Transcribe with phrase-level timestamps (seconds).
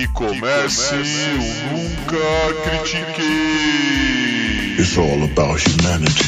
[0.00, 1.04] Que comece o
[1.76, 2.16] Nunca
[2.64, 3.26] Critiquei.
[4.78, 6.24] It's all about humanity.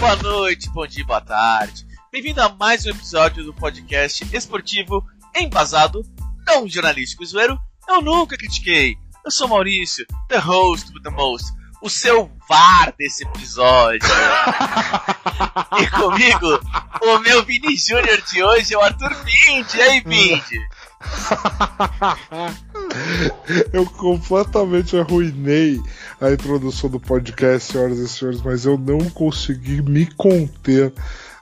[0.00, 1.86] Boa noite, bom dia, boa tarde.
[2.10, 5.04] Bem-vindo a mais um episódio do podcast esportivo
[5.36, 6.02] embasado,
[6.46, 7.58] não jornalístico zoeiro.
[7.86, 8.96] Eu nunca critiquei.
[9.22, 14.08] Eu sou Maurício, the host with the most, o seu VAR desse episódio.
[15.80, 16.60] e comigo,
[17.02, 19.76] o meu Vini Júnior de hoje é o Arthur Bindi.
[19.76, 20.58] E aí, Bindi?
[23.72, 25.80] Eu completamente arruinei
[26.20, 30.92] a introdução do podcast, senhoras e senhores, mas eu não consegui me conter,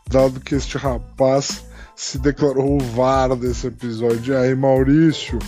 [0.09, 1.65] dado que este rapaz
[1.95, 4.35] se declarou o VAR desse episódio.
[4.35, 5.39] E aí, Maurício,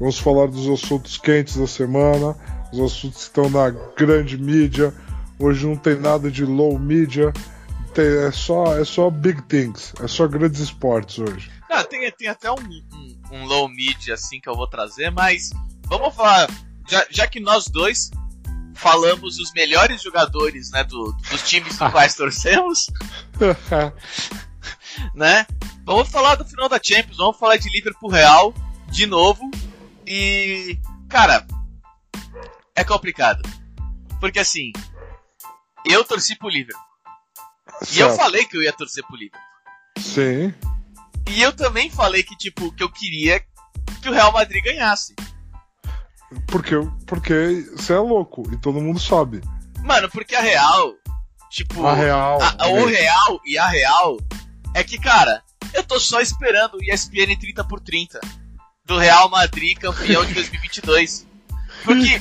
[0.00, 2.34] vamos falar dos assuntos quentes da semana,
[2.72, 4.94] os assuntos que estão na grande mídia.
[5.38, 7.32] Hoje não tem nada de low mídia,
[7.94, 11.50] tem, é, só, é só big things, é só grandes esportes hoje.
[11.70, 15.50] Não, tem, tem até um, um, um low mid assim que eu vou trazer, mas
[15.86, 16.48] vamos falar.
[16.88, 18.10] Já, já que nós dois
[18.74, 22.86] falamos os melhores jogadores né, do, dos times dos quais torcemos,
[25.14, 25.46] né?
[25.84, 28.54] Vamos falar do final da Champions, vamos falar de Liverpool Real
[28.90, 29.50] de novo.
[30.06, 31.46] E, cara,
[32.78, 33.42] é complicado.
[34.20, 34.72] Porque assim,
[35.84, 36.82] eu torci pro Liverpool.
[37.92, 38.16] E eu Certo.
[38.16, 39.40] falei que eu ia torcer pro Liverpool.
[39.98, 40.52] Sim.
[41.28, 43.40] E eu também falei que, tipo, que eu queria
[44.02, 45.14] que o Real Madrid ganhasse.
[46.46, 46.74] Porque,
[47.06, 49.40] porque você é louco e todo mundo sabe.
[49.82, 50.94] Mano, porque a Real,
[51.50, 51.86] tipo.
[51.86, 52.40] A Real.
[52.42, 54.18] a- a- o Real e a Real
[54.74, 55.42] é que, cara,
[55.72, 58.20] eu tô só esperando o ESPN 30 por 30
[58.84, 61.26] do Real Madrid campeão de 2022.
[61.84, 62.18] Porque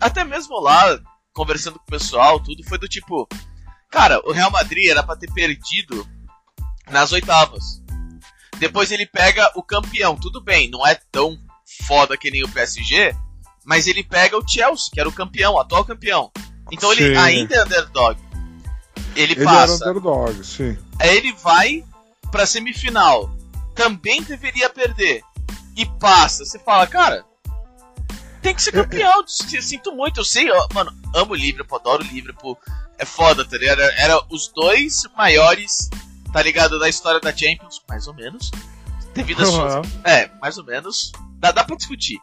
[0.00, 0.98] até mesmo lá,
[1.32, 3.28] conversando com o pessoal, tudo foi do tipo.
[3.90, 6.06] Cara, o Real Madrid era pra ter perdido
[6.90, 7.82] nas oitavas.
[8.58, 10.16] Depois ele pega o campeão.
[10.16, 11.36] Tudo bem, não é tão
[11.86, 13.14] foda que nem o PSG,
[13.64, 16.30] mas ele pega o Chelsea, que era o campeão, o atual campeão.
[16.72, 17.16] Então ele Sim.
[17.20, 18.20] ainda é underdog.
[19.16, 19.74] Ele, Ele era passa.
[19.90, 20.76] underdog, sim.
[20.98, 21.84] Aí ele vai
[22.32, 23.30] pra semifinal.
[23.74, 25.22] Também deveria perder.
[25.76, 26.44] E passa.
[26.44, 27.24] Você fala, cara,
[28.44, 29.10] tem que ser campeão.
[29.52, 32.56] Eu Sinto muito, eu sei, ó, mano, amo o Liverpool, adoro o Liverpool.
[32.98, 33.80] É foda, tá ligado?
[33.80, 35.88] Era, era os dois maiores,
[36.32, 38.50] tá ligado, da história da Champions, mais ou menos.
[39.14, 39.74] Devido às suas.
[39.74, 39.82] Aham.
[40.04, 41.10] É, mais ou menos.
[41.38, 42.18] Dá, dá pra discutir.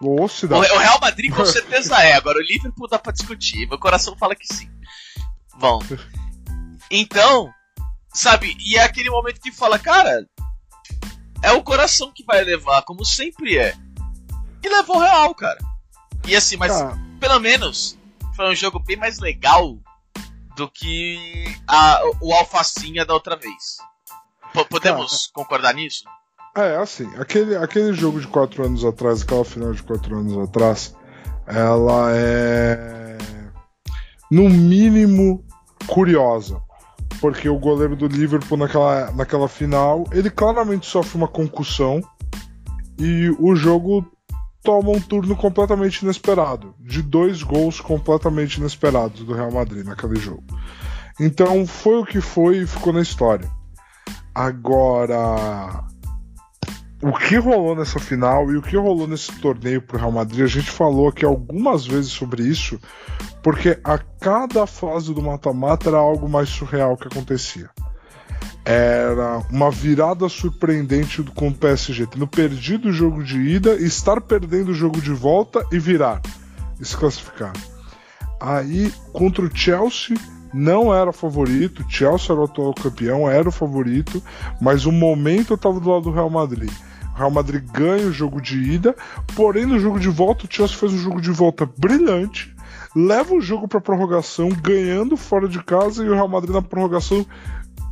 [0.00, 0.56] Ou se O, dá.
[0.58, 3.68] o Real Madrid com certeza é, agora o Liverpool dá pra discutir.
[3.68, 4.68] Meu coração fala que sim.
[5.58, 5.80] Bom,
[6.90, 7.52] então,
[8.14, 10.24] sabe, e é aquele momento que fala, cara,
[11.42, 13.74] é o coração que vai levar, como sempre é.
[14.62, 15.58] E levou o Real, cara.
[16.26, 17.96] E assim, mas Cara, pelo menos
[18.34, 19.78] foi um jogo bem mais legal
[20.56, 23.78] do que a, o Alfacinha da outra vez.
[24.52, 26.04] Po- podemos concordar nisso?
[26.56, 30.92] é assim, aquele, aquele jogo de quatro anos atrás, aquela final de quatro anos atrás,
[31.46, 33.16] ela é
[34.30, 35.44] no mínimo
[35.86, 36.60] curiosa.
[37.20, 42.00] Porque o goleiro do Liverpool naquela, naquela final, ele claramente sofre uma concussão
[42.98, 44.04] e o jogo
[44.68, 46.74] toma um turno completamente inesperado.
[46.78, 50.44] De dois gols completamente inesperados do Real Madrid naquele jogo.
[51.18, 53.50] Então foi o que foi e ficou na história.
[54.34, 55.84] Agora,
[57.02, 60.46] o que rolou nessa final e o que rolou nesse torneio pro Real Madrid, a
[60.46, 62.78] gente falou aqui algumas vezes sobre isso,
[63.42, 67.70] porque a cada fase do mata-mata era algo mais surreal que acontecia.
[68.70, 74.72] Era uma virada surpreendente com o PSG, tendo perdido o jogo de ida, estar perdendo
[74.72, 76.20] o jogo de volta e virar,
[76.78, 77.54] e se classificar.
[78.38, 80.14] Aí, contra o Chelsea,
[80.52, 84.22] não era favorito, o Chelsea era o atual campeão, era o favorito,
[84.60, 86.70] mas o momento estava do lado do Real Madrid.
[87.14, 88.94] O Real Madrid ganha o jogo de ida,
[89.34, 92.54] porém no jogo de volta o Chelsea faz um jogo de volta brilhante,
[92.94, 97.24] leva o jogo para prorrogação, ganhando fora de casa e o Real Madrid na prorrogação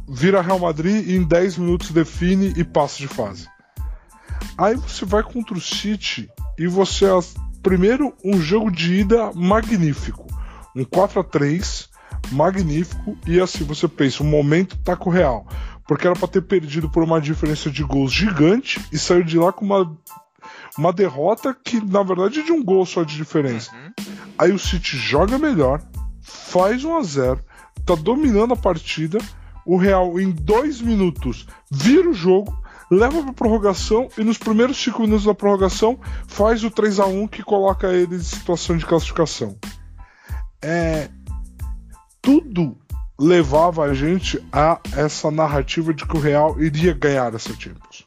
[0.08, 3.48] vira Real Madrid e em 10 minutos define e passa de fase.
[4.56, 7.06] Aí você vai contra o City e você
[7.62, 10.26] primeiro um jogo de ida magnífico,
[10.74, 11.88] um 4 a 3
[12.30, 15.46] magnífico e assim você pensa, o momento tá com o Real,
[15.86, 19.52] porque era para ter perdido por uma diferença de gols gigante e saiu de lá
[19.52, 19.96] com uma
[20.78, 23.70] uma derrota que na verdade é de um gol só de diferença.
[24.38, 25.82] Aí o City joga melhor,
[26.20, 27.40] faz 1 a 0,
[27.84, 29.18] tá dominando a partida.
[29.66, 32.56] O Real em dois minutos vira o jogo,
[32.90, 37.26] leva pra prorrogação e nos primeiros cinco minutos da prorrogação faz o 3 a 1
[37.26, 39.56] que coloca ele em situação de classificação.
[40.62, 41.08] É
[42.22, 42.76] tudo
[43.18, 48.04] levava a gente a essa narrativa de que o Real iria ganhar essa Champions.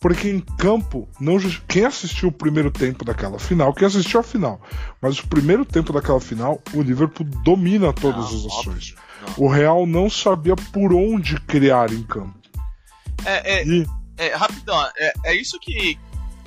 [0.00, 4.60] Porque em campo, não quem assistiu o primeiro tempo daquela final, quem assistiu a final,
[5.00, 8.94] mas o primeiro tempo daquela final, o Liverpool domina todas não, as ações.
[9.36, 12.38] O Real não sabia por onde criar em campo.
[13.24, 13.86] É, é, e...
[14.18, 15.98] é rapidão, é, é isso que,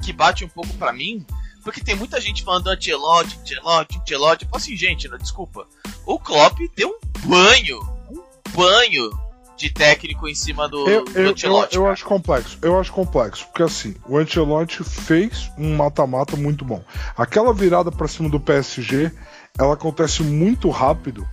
[0.01, 1.25] que bate um pouco para mim,
[1.63, 4.45] porque tem muita gente falando Ancelotti, Ancelotti, Ancelotti.
[4.45, 5.67] Eu falo assim, gente, não, desculpa.
[6.05, 7.79] O Klopp deu um banho,
[8.09, 8.23] um
[8.55, 9.27] banho
[9.57, 11.75] de técnico em cima do, eu, do Ancelotti.
[11.75, 16.63] Eu, eu, acho complexo, eu acho complexo, porque assim, o Ancelotti fez um mata-mata muito
[16.63, 16.81] bom.
[17.17, 19.11] Aquela virada para cima do PSG,
[19.59, 21.27] ela acontece muito rápido,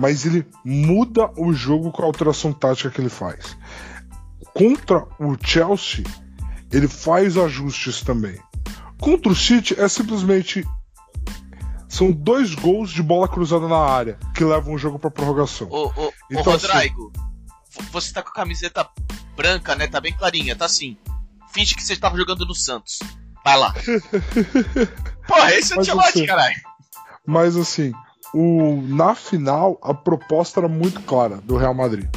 [0.00, 3.54] mas ele muda o jogo com a alteração tática que ele faz.
[4.54, 6.04] Contra o Chelsea,
[6.72, 8.40] ele faz ajustes também.
[8.98, 10.66] Contra o City é simplesmente
[11.86, 15.68] são dois gols de bola cruzada na área que levam o jogo para prorrogação.
[15.70, 18.88] Ô, ô, então, ô Rodrigo, assim, você tá com a camiseta
[19.36, 19.86] branca, né?
[19.86, 20.96] Tá bem clarinha, tá assim.
[21.52, 23.00] Finge que você estava jogando no Santos.
[23.44, 23.74] Vai lá.
[25.28, 26.56] Porra, esse é o Ancelotti, assim, caralho.
[27.26, 27.92] Mas assim,
[28.34, 32.08] o, na final, a proposta era muito clara do Real Madrid.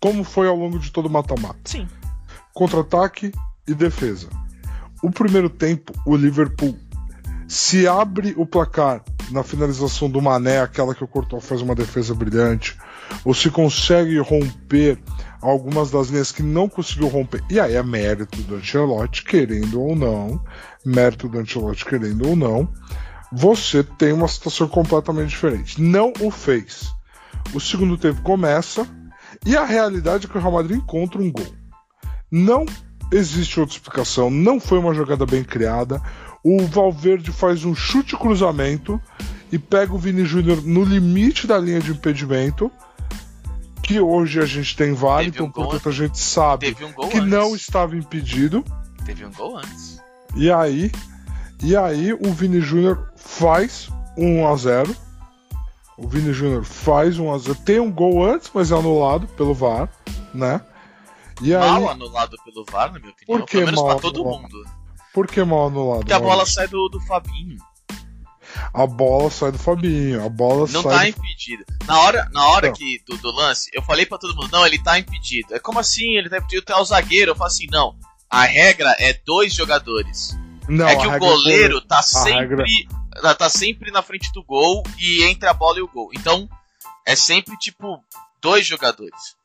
[0.00, 1.60] Como foi ao longo de todo o mata-mata.
[1.64, 1.86] Sim.
[2.52, 3.32] Contra-ataque
[3.66, 4.28] e defesa.
[5.02, 6.76] O primeiro tempo, o Liverpool
[7.48, 12.14] se abre o placar na finalização do Mané, aquela que o Courtois faz uma defesa
[12.14, 12.78] brilhante,
[13.24, 14.98] ou se consegue romper
[15.40, 17.42] algumas das linhas que não conseguiu romper.
[17.50, 20.42] E aí é mérito do Ancelotti, querendo ou não,
[20.84, 22.72] mérito do Ancelotti, querendo ou não,
[23.32, 25.80] você tem uma situação completamente diferente.
[25.80, 26.92] Não o fez.
[27.54, 28.86] O segundo tempo começa
[29.44, 31.54] e a realidade é que o Real Madrid encontra um gol.
[32.30, 32.66] Não
[33.10, 36.00] existe outra explicação, não foi uma jogada bem criada.
[36.44, 39.00] O Valverde faz um chute cruzamento
[39.50, 42.70] e pega o Vini Júnior no limite da linha de impedimento.
[43.82, 47.28] Que hoje a gente tem VAR, então um portanto a gente sabe um que antes.
[47.28, 48.64] não estava impedido.
[49.04, 50.00] Teve um gol antes.
[50.36, 50.90] E aí,
[51.62, 54.96] e aí o Vini Júnior faz 1 a 0.
[55.96, 57.54] O Vini Júnior faz 1 a 0.
[57.56, 59.88] Tem um gol antes, mas é anulado pelo VAR,
[60.34, 60.60] né?
[61.40, 61.88] E mal aí...
[61.88, 63.38] anulado pelo VAR, na minha opinião.
[63.38, 64.42] Por que Pelo menos mal pra todo anulado?
[64.42, 64.64] mundo.
[65.12, 66.00] Por que mal anulado?
[66.00, 67.58] Porque a bola sai do, do Fabinho.
[68.72, 70.82] A bola sai do Fabinho, a bola não sai.
[70.82, 71.08] Não tá do...
[71.08, 71.64] impedido.
[71.86, 74.82] Na hora, na hora que do, do, lance, eu falei para todo mundo, não, ele
[74.82, 75.54] tá impedido.
[75.54, 76.16] É como assim?
[76.16, 77.32] Ele tá impedido, tem o zagueiro.
[77.32, 77.94] Eu falo assim, não.
[78.28, 80.38] A regra é dois jogadores.
[80.68, 81.86] Não, é que o goleiro é...
[81.86, 82.62] tá sempre.
[82.62, 82.64] Regra...
[83.38, 86.10] Tá sempre na frente do gol e entre a bola e o gol.
[86.14, 86.48] Então,
[87.06, 88.02] é sempre tipo
[88.40, 89.36] dois jogadores.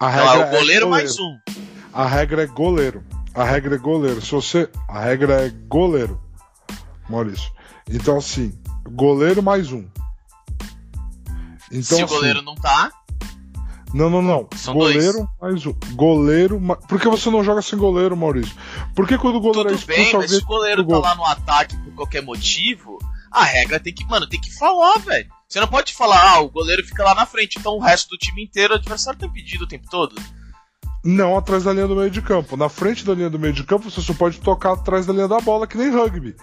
[0.00, 1.38] A então, regra é o goleiro, é goleiro mais um.
[1.92, 3.04] A regra é goleiro.
[3.34, 4.20] A regra é goleiro.
[4.20, 4.68] Se você.
[4.88, 6.20] A regra é goleiro.
[7.08, 7.50] Maurício.
[7.88, 8.52] Então, assim,
[8.90, 9.86] goleiro mais um.
[11.70, 12.90] Então, Se o assim, goleiro não tá.
[13.94, 14.48] Não, não, não.
[14.56, 15.28] São goleiro dois.
[15.40, 15.74] mais um.
[15.94, 16.60] Goleiro.
[16.60, 16.76] Ma...
[16.76, 18.54] Por que você não joga sem goleiro, Maurício?
[18.94, 21.24] Porque quando o goleiro Tudo é expulso, bem, mas se o goleiro tá lá no
[21.24, 22.98] ataque por qualquer motivo,
[23.32, 24.04] a regra tem que.
[24.04, 25.28] Mano, tem que falar, velho.
[25.48, 28.16] Você não pode falar, ah, o goleiro fica lá na frente, então o resto do
[28.16, 30.14] time inteiro, o adversário tem pedido o tempo todo.
[31.04, 32.56] Não atrás da linha do meio de campo.
[32.56, 35.28] Na frente da linha do meio de campo, você só pode tocar atrás da linha
[35.28, 36.36] da bola, que nem rugby.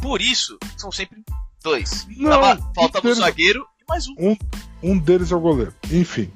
[0.00, 1.24] Por isso, são sempre
[1.62, 2.06] dois.
[2.16, 4.14] Não, Tava, faltava um zagueiro e mais um.
[4.18, 4.36] um.
[4.82, 5.74] Um deles é o goleiro.
[5.90, 6.30] Enfim.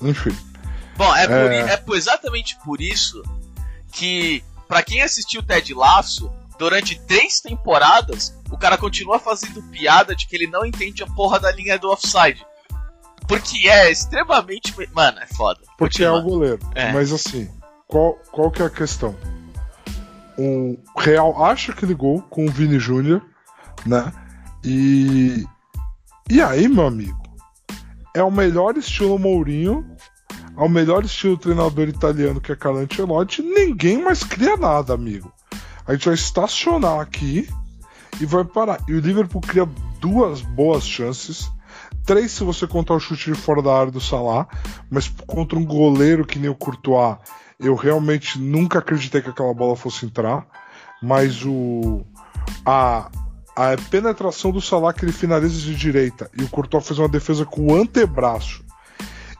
[0.00, 0.34] Enfim.
[0.96, 1.58] Bom, é, Por, é...
[1.72, 3.22] é por exatamente por isso
[3.92, 10.26] que, para quem assistiu Ted Laço, durante três temporadas, o cara continua fazendo piada de
[10.26, 12.44] que ele não entende a porra da linha do offside.
[13.26, 14.74] Porque é extremamente.
[14.92, 15.60] Mano, é foda.
[15.78, 16.58] Porque é o goleiro.
[16.74, 16.92] É.
[16.92, 17.50] Mas assim,
[17.86, 19.16] qual, qual que é a questão?
[20.36, 23.22] O Real acha que ligou com o Vini Júnior,
[23.86, 24.12] né?
[24.62, 25.46] E.
[26.28, 27.18] E aí, meu amigo?
[28.14, 29.96] É o melhor estilo Mourinho,
[30.56, 33.40] é o melhor estilo treinador italiano que é Carlo Ancelotti.
[33.40, 35.32] Ninguém mais cria nada, amigo.
[35.90, 37.48] A gente vai estacionar aqui
[38.20, 38.78] e vai parar.
[38.86, 39.68] E o Liverpool cria
[40.00, 41.50] duas boas chances
[42.06, 44.46] três se você contar o chute de fora da área do Salah,
[44.88, 47.16] mas contra um goleiro que nem o Courtois,
[47.58, 50.46] eu realmente nunca acreditei que aquela bola fosse entrar,
[51.02, 52.04] mas o
[52.64, 53.10] a,
[53.56, 57.44] a penetração do Salah que ele finaliza de direita e o Courtois fez uma defesa
[57.44, 58.64] com o antebraço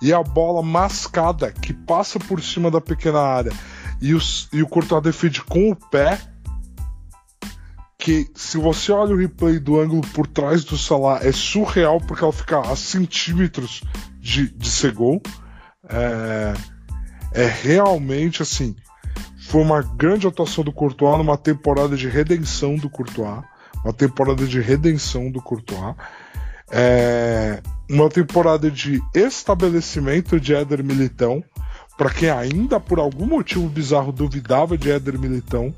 [0.02, 3.52] e a bola mascada que passa por cima da pequena área
[4.00, 6.20] e, os, e o Courtois defende com o pé
[8.00, 12.24] que se você olha o replay do ângulo por trás do Salah é surreal porque
[12.24, 13.82] ela fica a centímetros
[14.18, 15.22] de, de ser gol.
[15.88, 16.54] É,
[17.34, 18.74] é realmente assim.
[19.48, 23.42] Foi uma grande atuação do Courtois numa temporada de redenção do Courtois.
[23.84, 25.94] Uma temporada de redenção do Courtois.
[26.72, 31.42] É uma temporada de estabelecimento de Éder Militão,
[32.00, 35.74] para quem ainda por algum motivo bizarro duvidava de Éder Militão.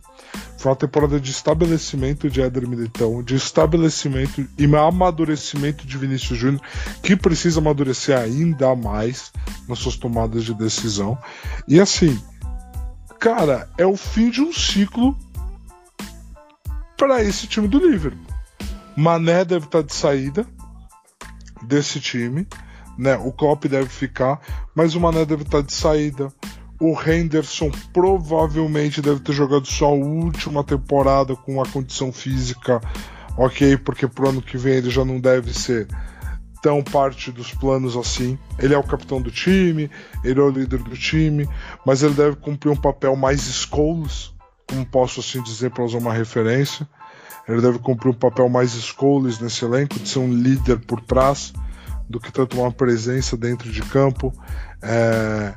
[0.56, 6.62] Foi uma temporada de estabelecimento de Éder Militão, de estabelecimento e amadurecimento de Vinícius Júnior,
[7.02, 9.32] que precisa amadurecer ainda mais
[9.68, 11.18] nas suas tomadas de decisão.
[11.66, 12.16] E assim,
[13.18, 15.18] cara, é o fim de um ciclo
[16.96, 18.32] para esse time do Liverpool.
[18.96, 20.46] Mané deve estar de saída
[21.64, 22.46] desse time,
[22.99, 23.16] né?
[23.16, 24.40] O Klopp deve ficar,
[24.75, 26.32] mas o Mané deve estar de saída.
[26.80, 32.80] O Henderson provavelmente deve ter jogado só a última temporada com a condição física
[33.37, 35.87] ok, porque pro ano que vem ele já não deve ser
[36.62, 38.38] tão parte dos planos assim.
[38.58, 39.90] Ele é o capitão do time,
[40.22, 41.49] ele é o líder do time,
[41.84, 44.32] mas ele deve cumprir um papel mais Scholes,
[44.68, 46.88] como posso assim dizer para usar uma referência.
[47.49, 51.52] Ele deve cumprir um papel mais Scholes nesse elenco, de ser um líder por trás,
[52.12, 54.33] do que tanto uma presença dentro de campo.
[54.83, 55.54] É...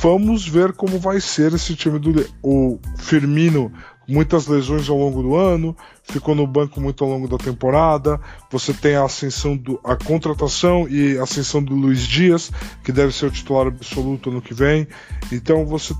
[0.00, 3.72] Vamos ver como vai ser esse time do o Firmino,
[4.06, 8.20] muitas lesões ao longo do ano, ficou no banco muito ao longo da temporada.
[8.50, 12.52] Você tem a ascensão do a contratação e ascensão do Luiz Dias,
[12.84, 14.86] que deve ser o titular absoluto no que vem.
[15.32, 15.92] Então você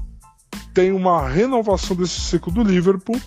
[0.73, 3.21] tem uma renovação desse ciclo do Liverpool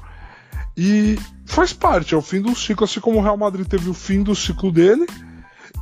[0.77, 3.94] e faz parte, é o fim do ciclo, assim como o Real Madrid teve o
[3.94, 5.06] fim do ciclo dele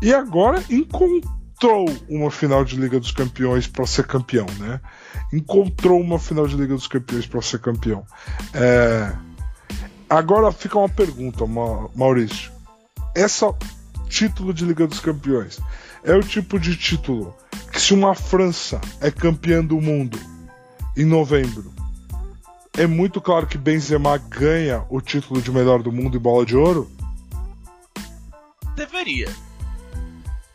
[0.01, 4.80] e agora encontrou uma final de Liga dos Campeões para ser campeão, né?
[5.34, 8.06] Encontrou uma final de Liga dos Campeões para ser campeão.
[8.54, 9.12] É...
[10.10, 11.46] Agora fica uma pergunta,
[11.96, 12.51] Maurício.
[13.16, 13.54] Essa
[14.08, 15.60] título de Liga dos Campeões
[16.04, 17.36] é o tipo de título
[17.72, 20.18] que se uma França é campeã do mundo
[20.96, 21.77] em novembro
[22.77, 26.56] é muito claro que Benzema ganha o título de melhor do mundo e bola de
[26.56, 26.88] ouro?
[28.75, 29.30] Deveria.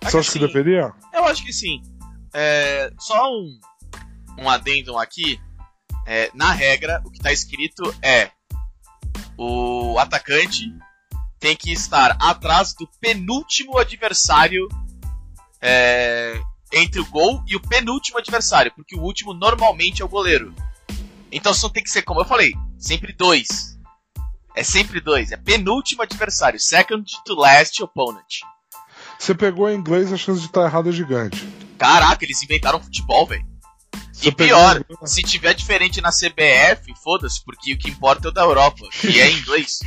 [0.02, 0.92] Você acha que assim, deveria?
[1.12, 1.82] Eu acho que sim.
[2.34, 3.60] É, só um,
[4.38, 5.40] um adendum aqui.
[6.06, 8.30] É, na regra, o que está escrito é
[9.36, 10.72] o atacante
[11.38, 14.68] tem que estar atrás do penúltimo adversário
[15.60, 16.40] é,
[16.72, 20.54] entre o gol e o penúltimo adversário, porque o último normalmente é o goleiro.
[21.30, 23.78] Então só tem que ser, como eu falei, sempre dois.
[24.54, 25.32] É sempre dois.
[25.32, 26.60] É penúltimo adversário.
[26.60, 28.40] Second to last opponent.
[29.22, 31.46] Você pegou em inglês, a chance de estar errado é gigante.
[31.78, 33.46] Caraca, eles inventaram futebol, velho.
[34.20, 38.42] E pior, se tiver diferente na CBF, foda-se, porque o que importa é o da
[38.42, 39.78] Europa, e é em inglês.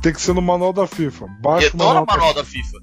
[0.00, 1.26] Tem que ser no manual da FIFA.
[1.40, 2.78] Baixa eu o manual, manual da, FIFA.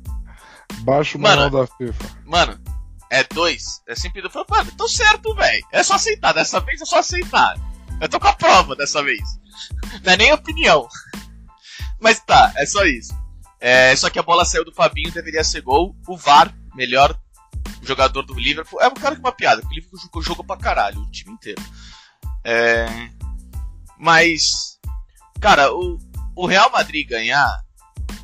[0.79, 2.03] Baixa o manual da FIFA.
[2.25, 2.62] Mano,
[3.09, 3.81] é dois.
[3.88, 5.65] É sempre do mano, tô certo, velho.
[5.71, 6.33] É só aceitar.
[6.33, 7.55] Dessa vez é só aceitar.
[8.01, 9.24] Eu tô com a prova dessa vez.
[10.03, 10.85] Não é nem opinião.
[12.01, 13.13] Mas tá, é só isso.
[13.67, 15.95] É, só que a bola saiu do Fabinho, deveria ser gol.
[16.07, 17.19] O VAR, melhor
[17.81, 18.79] jogador do Liverpool.
[18.79, 21.31] É um cara com uma piada, porque o Liverpool jogou, jogou pra caralho, o time
[21.31, 21.60] inteiro.
[22.43, 22.86] É,
[23.98, 24.79] mas,
[25.41, 25.98] cara, o,
[26.36, 27.60] o Real Madrid ganhar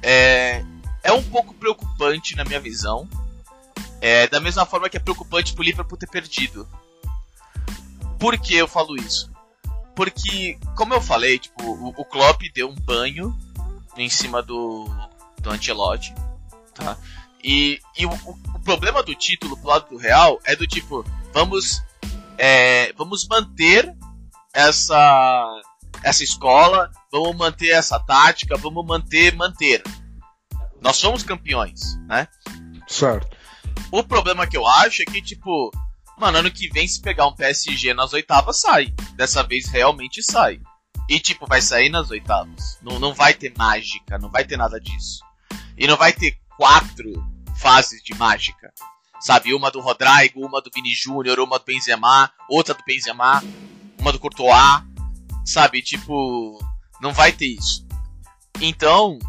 [0.04, 0.64] é,
[1.02, 3.10] é um pouco preocupante na minha visão.
[4.00, 6.70] É, da mesma forma que é preocupante pro Liverpool ter perdido.
[8.20, 9.32] Por que eu falo isso?
[9.96, 13.36] Porque, como eu falei, tipo, o, o Klopp deu um banho
[13.98, 14.88] em cima do,
[15.42, 16.14] do Ancelotti,
[16.74, 16.98] tá?
[17.44, 21.82] E, e o, o, problema do título pro lado do Real é do tipo, vamos,
[22.38, 23.92] é, vamos manter
[24.54, 25.62] essa,
[26.04, 29.82] essa escola, vamos manter essa tática, vamos manter, manter.
[30.80, 32.28] Nós somos campeões, né?
[32.88, 33.36] Certo.
[33.92, 35.72] O problema que eu acho é que, tipo,
[36.18, 38.94] mano, ano que vem, se pegar um PSG nas oitavas, sai.
[39.16, 40.60] Dessa vez realmente sai.
[41.10, 42.78] E, tipo, vai sair nas oitavas.
[42.82, 45.20] Não, não vai ter mágica, não vai ter nada disso.
[45.78, 47.12] E não vai ter quatro
[47.56, 48.74] fases de mágica.
[49.20, 53.44] Sabe, uma do Rodrigo, uma do Vini Júnior, uma do Benzema, outra do Benzema,
[54.00, 54.84] uma do Courtois.
[55.46, 56.60] Sabe, tipo,
[57.00, 57.86] não vai ter isso.
[58.60, 59.20] Então,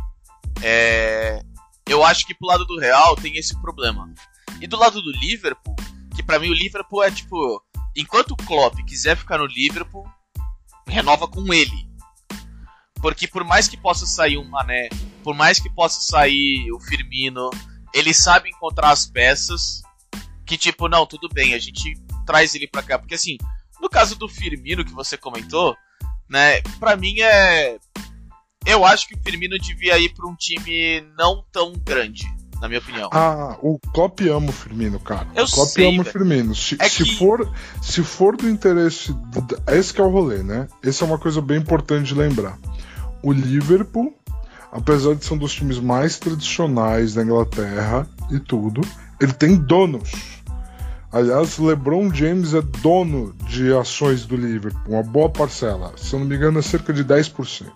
[0.62, 1.42] é,
[1.86, 4.12] eu acho que pro lado do Real tem esse problema.
[4.60, 5.76] E do lado do Liverpool,
[6.14, 7.62] que para mim o Liverpool é tipo,
[7.96, 10.08] enquanto o Klopp quiser ficar no Liverpool,
[10.86, 11.88] renova com ele.
[13.00, 14.88] Porque por mais que possa sair um Mané,
[15.22, 17.50] por mais que possa sair o Firmino,
[17.94, 19.82] ele sabe encontrar as peças
[20.44, 21.94] que tipo, não, tudo bem, a gente
[22.26, 22.98] traz ele pra cá.
[22.98, 23.38] Porque assim,
[23.80, 25.76] no caso do Firmino que você comentou,
[26.28, 27.78] né, pra mim é.
[28.64, 32.24] Eu acho que o Firmino devia ir pra um time não tão grande
[32.60, 33.10] na minha opinião.
[33.12, 35.26] Ah, o Klopp ama o Firmino, cara.
[35.34, 36.54] Eu o Klopp sei, ama o Firmino.
[36.54, 37.16] Se, é se que...
[37.16, 37.52] for,
[37.82, 39.12] se for do interesse.
[39.66, 40.68] Esse que é o rolê, né?
[40.80, 42.56] Esse é uma coisa bem importante de lembrar.
[43.20, 44.14] O Liverpool
[44.72, 48.80] apesar de ser um dos times mais tradicionais da Inglaterra e tudo,
[49.20, 50.10] ele tem donos.
[51.12, 55.92] Aliás, LeBron James é dono de ações do Liverpool, uma boa parcela.
[55.98, 57.70] Se eu não me engano, é cerca de 10%.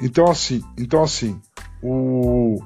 [0.00, 1.40] Então assim, então assim,
[1.80, 2.60] o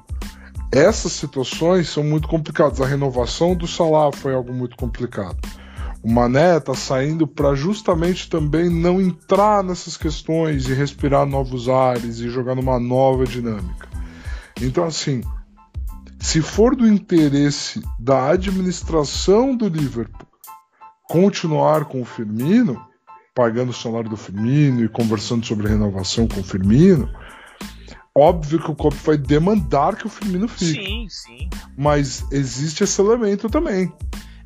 [0.73, 2.81] essas situações são muito complicadas.
[2.81, 5.37] A renovação do Salah foi algo muito complicado.
[6.07, 12.21] O Mané está saindo para justamente também não entrar nessas questões e respirar novos ares
[12.21, 13.89] e jogar numa nova dinâmica.
[14.63, 15.21] Então, assim,
[16.21, 20.29] se for do interesse da administração do Liverpool
[21.09, 22.81] continuar com o Firmino,
[23.35, 27.11] pagando o salário do Firmino e conversando sobre renovação com o Firmino,
[28.17, 30.85] óbvio que o Klopp vai demandar que o Firmino fique.
[30.85, 31.51] Sim, sim.
[31.77, 33.93] Mas existe esse elemento também.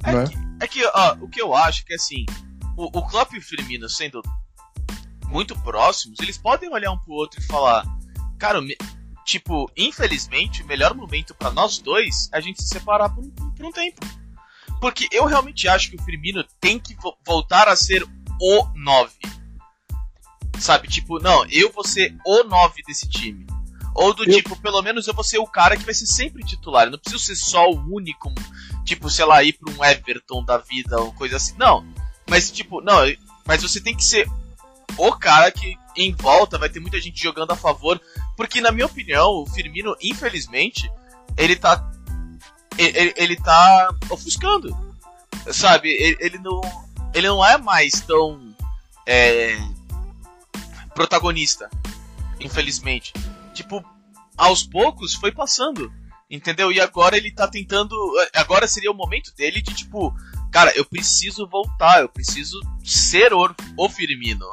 [0.02, 0.24] É né?
[0.24, 2.24] que, é que ó, o que eu acho é que assim,
[2.76, 4.22] o, o Klopp e o Firmino sendo
[5.28, 7.84] muito próximos, eles podem olhar um pro outro e falar,
[8.38, 8.76] cara, me,
[9.24, 13.30] tipo, infelizmente, o melhor momento para nós dois é a gente se separar por um,
[13.30, 14.00] por um tempo.
[14.80, 18.02] Porque eu realmente acho que o Firmino tem que vo voltar a ser
[18.40, 19.12] o 9.
[20.58, 23.46] Sabe, tipo, não, eu vou ser o 9 desse time.
[23.94, 24.36] Ou do eu...
[24.36, 26.86] tipo, pelo menos eu vou ser o cara que vai ser sempre titular.
[26.86, 28.32] Eu não preciso ser só o único,
[28.84, 31.54] tipo, sei lá, ir pra um Everton da vida ou coisa assim.
[31.56, 31.86] Não.
[32.28, 32.98] Mas, tipo, não,
[33.46, 34.28] mas você tem que ser
[34.96, 38.00] o cara que em volta vai ter muita gente jogando a favor.
[38.36, 40.90] Porque, na minha opinião, o Firmino, infelizmente,
[41.36, 41.90] ele tá.
[42.78, 44.76] Ele, ele tá ofuscando.
[45.52, 45.90] Sabe?
[45.90, 46.60] Ele, ele, não.
[47.14, 48.54] Ele não é mais tão.
[49.06, 49.58] É,
[50.94, 51.68] protagonista.
[52.38, 53.12] Infelizmente
[53.60, 53.84] tipo,
[54.36, 55.92] aos poucos foi passando.
[56.30, 56.70] Entendeu?
[56.70, 57.96] E agora ele tá tentando.
[58.34, 60.14] Agora seria o momento dele de tipo,
[60.52, 64.46] cara, eu preciso voltar, eu preciso ser o, o Firmino.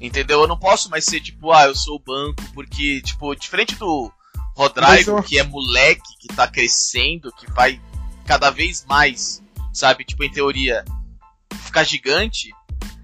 [0.00, 0.42] Entendeu?
[0.42, 4.12] Eu não posso mais ser tipo, ah, eu sou o banco, porque, tipo, diferente do
[4.54, 5.22] Rodrigo, eu...
[5.24, 7.80] que é moleque, que tá crescendo, que vai
[8.24, 10.84] cada vez mais, sabe, tipo, em teoria,
[11.64, 12.52] ficar gigante.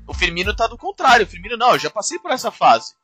[0.07, 1.27] O Firmino tá do contrário.
[1.27, 2.95] O Firmino, não, eu já passei por essa fase.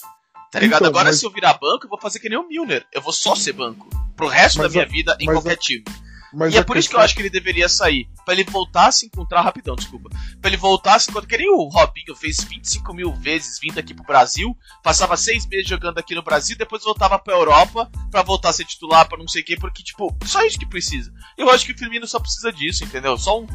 [0.51, 0.81] Tá ligado?
[0.81, 1.21] Então, Agora, mas...
[1.21, 2.85] se eu virar banco, eu vou fazer que nem o Milner.
[2.93, 3.89] Eu vou só ser banco.
[4.17, 4.89] Pro resto mas da minha a...
[4.89, 5.57] vida em qualquer a...
[5.57, 5.85] time.
[6.33, 8.09] Mas e é por isso que eu acho que ele deveria sair.
[8.25, 9.43] Pra ele voltar a se encontrar.
[9.43, 10.11] Rapidão, desculpa.
[10.41, 11.29] Pra ele voltar a se encontrar.
[11.29, 14.57] Que nem o Robinho fez 25 mil vezes vindo aqui pro Brasil.
[14.83, 16.57] Passava seis meses jogando aqui no Brasil.
[16.57, 17.91] Depois voltava pra Europa.
[18.11, 19.57] Pra voltar a ser titular, pra não sei o quê.
[19.57, 21.13] Porque, tipo, só isso que precisa.
[21.37, 23.17] Eu acho que o Firmino só precisa disso, entendeu?
[23.19, 23.47] Só um.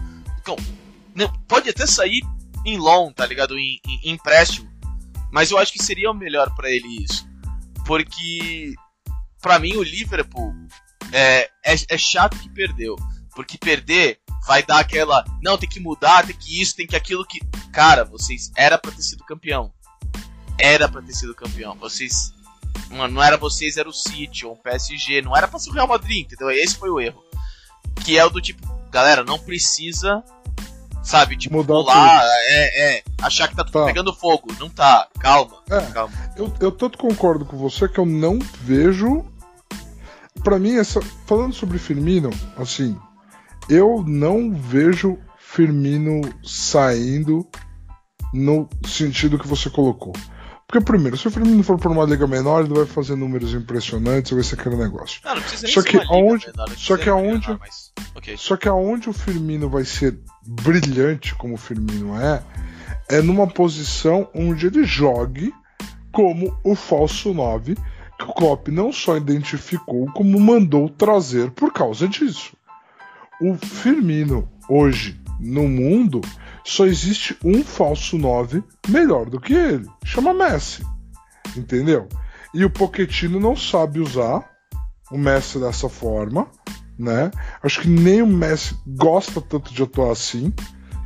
[0.42, 0.58] Então,
[1.48, 2.22] pode até sair
[2.66, 3.58] em long, tá ligado?
[3.58, 4.70] Em, em, em empréstimo.
[5.36, 7.28] Mas eu acho que seria o melhor para ele isso.
[7.86, 8.74] Porque,
[9.41, 10.56] para mim, o Liverpool
[11.12, 12.95] é, é, é chato que perdeu.
[13.36, 14.17] Porque perder
[14.48, 15.26] vai dar aquela.
[15.43, 17.41] Não, tem que mudar, tem que isso, tem que aquilo que.
[17.74, 18.50] Cara, vocês.
[18.56, 19.74] Era pra ter sido campeão.
[20.58, 21.76] Era pra ter sido campeão.
[21.76, 22.34] Vocês.
[22.91, 25.21] Mano, não era vocês, era o City ou o PSG.
[25.21, 26.50] Não era pra ser o Real Madrid, entendeu?
[26.50, 27.21] Esse foi o erro.
[28.06, 30.24] Que é o do tipo, galera, não precisa
[31.06, 33.86] Sabe, tipo, Mudar pular, é, é, achar que tá tudo tá.
[33.86, 34.52] pegando fogo.
[34.60, 36.12] Não tá, calma, é, calma.
[36.36, 39.24] Eu, eu tanto concordo com você que eu não vejo.
[40.44, 42.98] Pra mim, essa, falando sobre Firmino, assim,
[43.70, 47.48] eu não vejo Firmino saindo
[48.34, 50.13] no sentido que você colocou.
[50.67, 54.32] Porque, primeiro, se o Firmino for por uma liga menor, ele vai fazer números impressionantes,
[54.32, 55.21] vai ser aquele negócio.
[55.23, 57.93] Não, não precisa só que aonde, menor, só que aonde, menor, mas...
[58.15, 58.36] okay.
[58.36, 62.43] só que aonde o Firmino vai ser brilhante, como o Firmino é,
[63.10, 65.54] é numa posição onde ele jogue
[66.12, 67.75] como o falso 9,
[68.17, 72.56] que o Klopp não só identificou, como mandou trazer por causa disso.
[73.41, 76.21] O Firmino, hoje, no mundo,
[76.63, 79.88] só existe um falso 9 melhor do que ele.
[80.04, 80.84] Chama Messi.
[81.56, 82.08] Entendeu?
[82.54, 84.50] E o Pochettino não sabe usar
[85.12, 86.48] o Messi dessa forma,
[86.98, 87.30] né?
[87.62, 90.54] Acho que nem o Messi gosta tanto de atuar assim.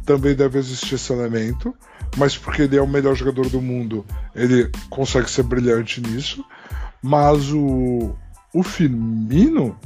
[0.05, 1.75] Também deve existir esse elemento,
[2.17, 6.43] mas porque ele é o melhor jogador do mundo, ele consegue ser brilhante nisso.
[7.01, 8.15] Mas o,
[8.53, 9.77] o Firmino,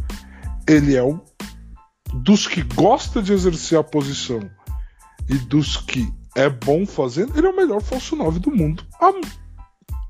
[0.68, 1.20] ele é o
[2.14, 4.40] dos que gosta de exercer a posição
[5.28, 9.12] e dos que é bom fazendo, ele é o melhor falso 9 do mundo há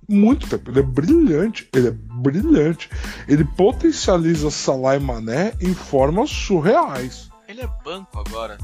[0.07, 0.69] muito tempo.
[0.69, 2.89] Ele é brilhante, ele é brilhante.
[3.27, 7.29] Ele potencializa Salah e Mané em formas surreais.
[7.47, 8.57] Ele é banco agora,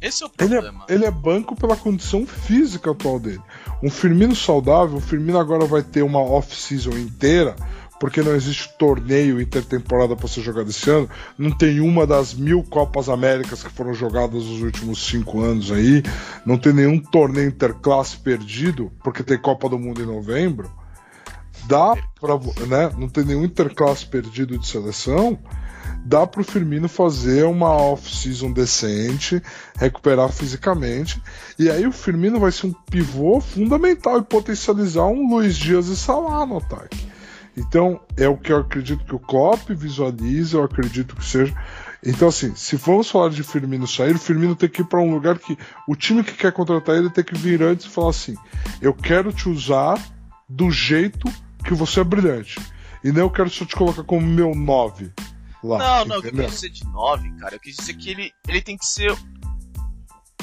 [0.00, 0.84] Esse é o problema.
[0.88, 3.42] Ele é, ele é, banco pela condição física atual dele.
[3.82, 7.56] Um Firmino saudável, o Firmino agora vai ter uma off-season inteira
[7.98, 12.62] porque não existe torneio intertemporada para ser jogado esse ano, não tem uma das mil
[12.62, 16.02] Copas Américas que foram jogadas nos últimos cinco anos aí,
[16.44, 20.70] não tem nenhum torneio interclasse perdido, porque tem Copa do Mundo em novembro.
[21.66, 25.38] dá para, né, não tem nenhum interclasse perdido de seleção,
[26.04, 29.42] dá para o Firmino fazer uma off-season decente,
[29.76, 31.20] recuperar fisicamente,
[31.58, 35.96] e aí o Firmino vai ser um pivô fundamental e potencializar um Luiz Dias e
[35.96, 37.15] Salah no ataque.
[37.56, 41.56] Então, é o que eu acredito que o Klopp visualiza, eu acredito que seja.
[42.04, 45.12] Então, assim, se vamos falar de Firmino sair, o Firmino tem que ir para um
[45.12, 45.56] lugar que
[45.88, 48.36] o time que quer contratar ele tem que vir antes e falar assim:
[48.80, 49.98] eu quero te usar
[50.48, 51.26] do jeito
[51.64, 52.60] que você é brilhante.
[53.02, 55.12] E não eu quero só te colocar como meu 9
[55.62, 55.78] lá.
[55.78, 56.44] Não, não, entendeu?
[56.44, 57.54] eu quis dizer de 9, cara.
[57.54, 59.10] Eu quis dizer que ele, ele tem que ser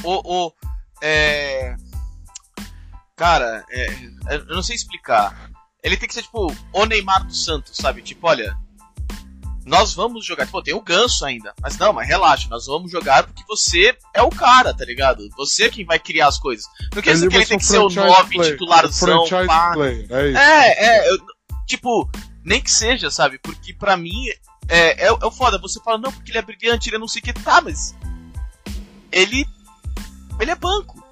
[0.04, 0.48] o.
[0.48, 0.54] o
[1.02, 1.76] é...
[3.16, 3.88] Cara, é,
[4.32, 5.52] eu não sei explicar.
[5.84, 8.02] Ele tem que ser tipo o Neymar do Santos, sabe?
[8.02, 8.58] Tipo, olha,
[9.66, 10.48] nós vamos jogar.
[10.48, 11.54] Pô, tem o ganso ainda.
[11.62, 15.28] Mas não, mas relaxa, nós vamos jogar porque você é o cara, tá ligado?
[15.38, 16.66] Você é quem vai criar as coisas.
[16.94, 19.26] Não quer dizer que ele tem que ser o 9 titularzão.
[19.46, 19.74] Pá.
[19.78, 20.38] é, isso.
[20.38, 21.18] é, é eu,
[21.68, 22.10] tipo,
[22.44, 23.38] nem que seja, sabe?
[23.40, 24.30] Porque pra mim
[24.68, 25.58] é, é, é o foda.
[25.58, 27.34] Você fala, não, porque ele é brilhante, ele é não sei o que.
[27.34, 27.96] Tá, mas.
[29.12, 29.46] Ele.
[30.40, 31.03] Ele é banco.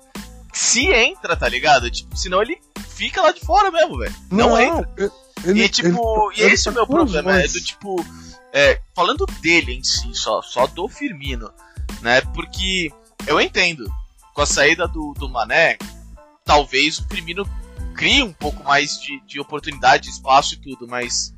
[0.53, 1.89] Se entra, tá ligado?
[1.89, 2.59] Tipo, senão ele
[2.89, 4.15] fica lá de fora mesmo, velho.
[4.29, 5.11] Não, não, entra.
[5.43, 7.55] Ele, e tipo, ele, e esse é o meu problema, mas...
[7.55, 8.05] é do tipo.
[8.53, 11.51] É, falando dele em si, só, só do Firmino,
[12.01, 12.19] né?
[12.33, 12.91] Porque
[13.25, 13.89] eu entendo,
[14.33, 15.77] com a saída do, do Mané,
[16.43, 17.47] talvez o Firmino
[17.95, 21.33] crie um pouco mais de, de oportunidade, espaço e tudo, mas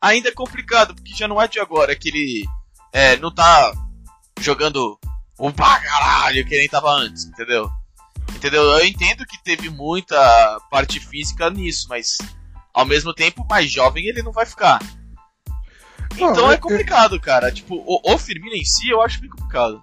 [0.00, 2.44] ainda é complicado, porque já não é de agora que ele
[2.92, 3.72] é, não tá
[4.40, 4.98] jogando
[5.38, 7.70] um pra caralho que nem tava antes, entendeu?
[8.44, 8.62] Entendeu?
[8.62, 12.18] Eu entendo que teve muita parte física nisso, mas
[12.74, 14.82] ao mesmo tempo, mais jovem ele não vai ficar.
[16.14, 17.50] Então é, é complicado, cara.
[17.50, 19.82] Tipo, o, o Firmino em si eu acho bem complicado.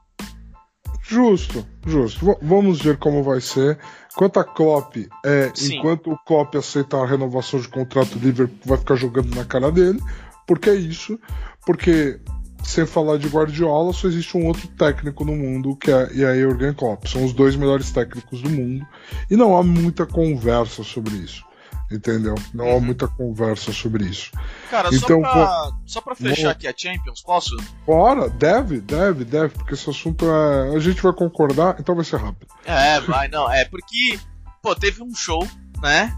[1.02, 2.24] Justo, justo.
[2.24, 3.80] V vamos ver como vai ser.
[4.16, 4.96] Quanto a Klopp,
[5.26, 9.44] é, enquanto o Klopp aceitar a renovação de contrato, o Liverpool vai ficar jogando na
[9.44, 10.00] cara dele.
[10.46, 11.20] Porque é isso.
[11.66, 12.20] Porque,
[12.64, 16.40] sem falar de Guardiola, só existe um outro técnico no mundo, que é, e é
[16.40, 17.06] Jurgen Klopp.
[17.08, 18.86] São os dois melhores técnicos do mundo.
[19.30, 21.44] E não há muita conversa sobre isso.
[21.92, 22.36] Entendeu?
[22.54, 22.78] Não uhum.
[22.78, 24.32] há muita conversa sobre isso.
[24.70, 26.52] Cara, então, só, pra, só pra fechar vou...
[26.52, 27.58] aqui a Champions, posso?
[27.86, 30.74] Bora, deve, deve, deve, porque esse assunto é.
[30.74, 32.48] A gente vai concordar, então vai ser rápido.
[32.64, 34.18] É, vai, não, é porque,
[34.62, 35.46] pô, teve um show,
[35.82, 36.18] né?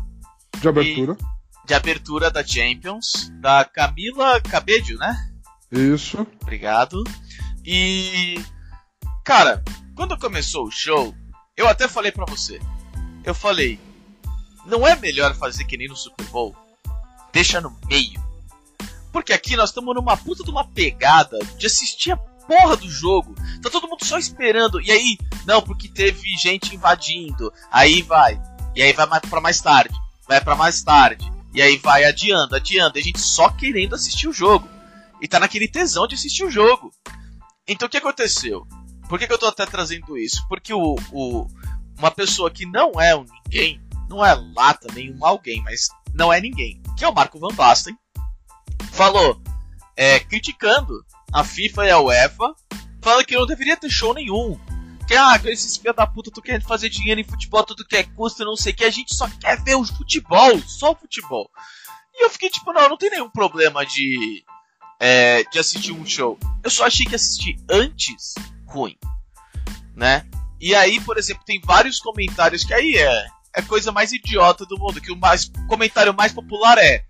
[0.60, 1.18] De abertura.
[1.20, 1.68] E...
[1.68, 5.33] de abertura da Champions, da Camila Cabello, né?
[5.74, 6.26] Isso.
[6.42, 7.04] Obrigado.
[7.66, 8.40] E.
[9.26, 9.64] Cara,
[9.96, 11.14] quando começou o show,
[11.58, 12.60] eu até falei pra você.
[13.24, 13.80] Eu falei,
[14.66, 16.56] não é melhor fazer que nem no Super Bowl?
[17.32, 18.22] Deixa no meio.
[19.12, 23.34] Porque aqui nós estamos numa puta de uma pegada de assistir a porra do jogo.
[23.62, 24.82] Tá todo mundo só esperando.
[24.82, 27.52] E aí, não, porque teve gente invadindo.
[27.72, 28.42] Aí vai.
[28.76, 29.96] E aí vai para mais tarde.
[30.28, 31.32] Vai para mais tarde.
[31.54, 32.98] E aí vai adiando, adiando.
[32.98, 34.68] E a gente só querendo assistir o jogo.
[35.24, 36.92] E tá naquele tesão de assistir o jogo.
[37.66, 38.68] Então o que aconteceu?
[39.08, 40.46] Por que, que eu tô até trazendo isso?
[40.50, 41.48] Porque o, o,
[41.98, 46.32] uma pessoa que não é um ninguém não é lá também um alguém, mas não
[46.32, 47.98] é ninguém, que é o Marco Van Basten,
[48.92, 49.42] falou,
[49.96, 50.94] é, criticando
[51.32, 52.54] a FIFA e a UEFA,
[53.02, 54.60] falando que não deveria ter show nenhum.
[55.08, 58.04] Que, ah, esses filha da puta, tu quer fazer dinheiro em futebol, tudo que é
[58.04, 61.50] custo, não sei o que, a gente só quer ver o futebol, só o futebol.
[62.14, 64.44] E eu fiquei tipo, não, não tem nenhum problema de,
[65.00, 66.38] é, de assistir um show.
[66.64, 68.98] Eu só achei que assistir antes, ruim,
[69.96, 70.26] né?
[70.60, 74.78] E aí, por exemplo, tem vários comentários que aí é é coisa mais idiota do
[74.78, 75.00] mundo.
[75.00, 77.04] Que o mais, comentário mais popular é: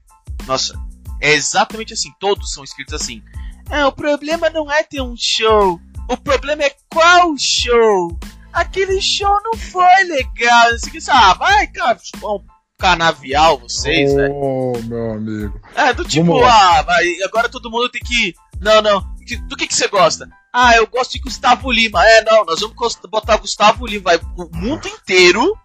[0.46, 0.74] Nossa,
[1.22, 2.12] é exatamente assim.
[2.20, 3.24] Todos são escritos assim.
[3.72, 5.80] Ah, o problema não é ter um show.
[6.10, 8.20] O problema é qual show.
[8.52, 10.68] Aquele show não foi legal.
[10.68, 12.40] Assim, ah, vai, cara, um
[12.84, 14.34] canavial vocês, oh, velho.
[14.36, 15.62] Oh, meu amigo.
[15.76, 18.36] É, do tipo, ah, vai, agora todo mundo tem que.
[18.60, 19.02] Não, não.
[19.48, 20.28] Do que, que você gosta?
[20.52, 22.06] Ah, eu gosto de Gustavo Lima.
[22.06, 22.76] É, não, nós vamos
[23.10, 24.04] botar Gustavo Lima.
[24.04, 25.58] Vai, o mundo inteiro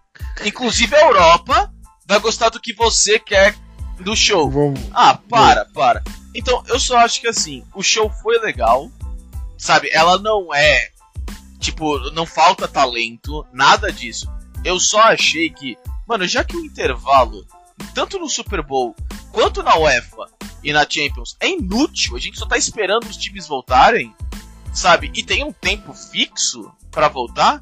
[0.45, 1.71] Inclusive a Europa
[2.07, 3.55] vai gostar do que você quer
[3.99, 4.49] do show.
[4.49, 4.79] Vamos.
[4.93, 6.03] Ah, para, para.
[6.33, 8.89] Então, eu só acho que assim, o show foi legal.
[9.57, 10.89] Sabe, ela não é.
[11.59, 14.31] Tipo, não falta talento, nada disso.
[14.63, 15.77] Eu só achei que,
[16.09, 17.45] mano, já que o intervalo,
[17.93, 18.95] tanto no Super Bowl
[19.31, 20.25] quanto na UEFA
[20.63, 24.13] e na Champions, é inútil, a gente só tá esperando os times voltarem,
[24.73, 25.11] sabe?
[25.13, 27.59] E tem um tempo fixo para voltar,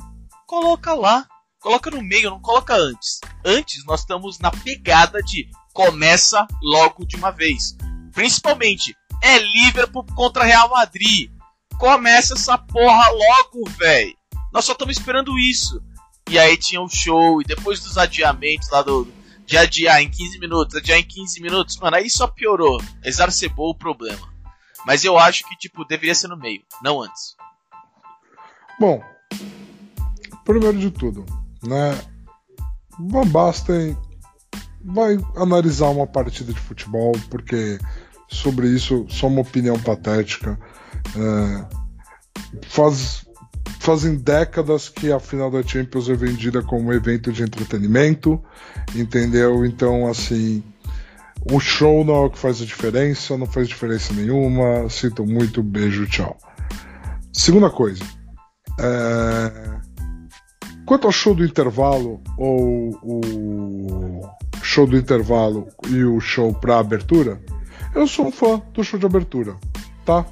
[0.47, 1.27] coloca lá.
[1.59, 3.19] Coloca no meio, não coloca antes.
[3.43, 7.75] Antes nós estamos na pegada de começa logo de uma vez.
[8.13, 11.29] Principalmente é Liverpool contra Real Madrid.
[11.77, 14.15] Começa essa porra logo, velho.
[14.53, 15.81] Nós só estamos esperando isso.
[16.29, 19.07] E aí tinha o um show, e depois dos adiamentos lá do,
[19.45, 23.75] de adiar em 15 minutos, adiar em 15 minutos, mano, aí só piorou, exacerbou o
[23.75, 24.27] problema.
[24.85, 27.35] Mas eu acho que, tipo, deveria ser no meio, não antes.
[28.79, 29.01] Bom,
[30.45, 31.25] primeiro de tudo,
[31.63, 31.99] né?
[33.27, 33.97] Basten
[34.83, 37.77] vai analisar uma partida de futebol, porque
[38.27, 40.59] sobre isso só uma opinião patética.
[41.15, 41.65] É,
[42.67, 43.26] faz,
[43.79, 48.41] fazem décadas que a final da Champions é vendida como um evento de entretenimento,
[48.95, 49.65] entendeu?
[49.65, 50.63] Então, assim,
[51.51, 54.89] o show não é o que faz a diferença, não faz diferença nenhuma.
[54.89, 56.37] Sinto muito, beijo, tchau.
[57.31, 58.03] Segunda coisa.
[58.79, 59.77] É...
[60.85, 64.21] Quanto ao show do intervalo, ou o
[64.61, 67.41] show do intervalo e o show pra abertura,
[67.93, 69.55] eu sou um fã do show de abertura,
[70.05, 70.25] tá?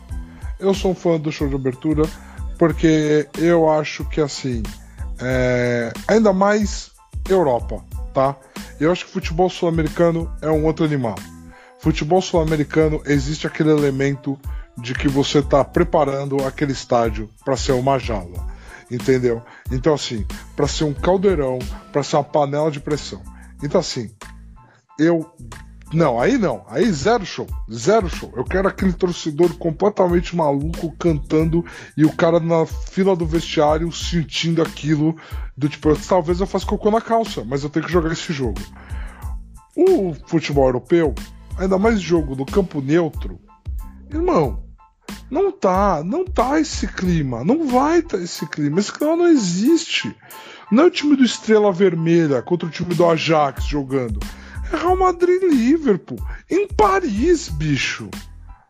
[0.60, 2.04] Eu sou um fã do show de abertura
[2.58, 4.64] porque eu acho que assim,
[5.20, 5.92] é...
[6.08, 6.92] ainda mais
[7.30, 8.36] Europa, tá?
[8.80, 11.16] Eu acho que futebol sul-americano é um outro animal.
[11.80, 14.40] Futebol sul-americano existe aquele elemento
[14.78, 18.48] de que você está preparando aquele estádio para ser uma jaula,
[18.92, 19.42] entendeu?
[19.72, 21.60] Então assim, para ser um caldeirão,
[21.92, 23.22] para ser uma panela de pressão.
[23.64, 24.12] Então assim,
[25.00, 25.30] eu
[25.94, 28.34] não, aí não, aí zero show, zero show.
[28.36, 31.64] Eu quero aquele torcedor completamente maluco cantando
[31.96, 35.16] e o cara na fila do vestiário sentindo aquilo
[35.56, 38.60] do tipo, talvez eu faça cocô na calça, mas eu tenho que jogar esse jogo.
[39.76, 41.14] O futebol europeu,
[41.58, 43.40] ainda mais jogo no campo neutro,
[44.10, 44.64] irmão,
[45.30, 50.16] não tá, não tá esse clima, não vai tá esse clima, esse clima não existe.
[50.72, 54.20] Não é o time do Estrela Vermelha contra o time do Ajax jogando.
[54.72, 56.20] É Real Madrid e Liverpool.
[56.50, 58.10] Em Paris, bicho.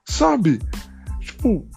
[0.05, 0.59] Sabe?
[1.21, 1.67] Tipo,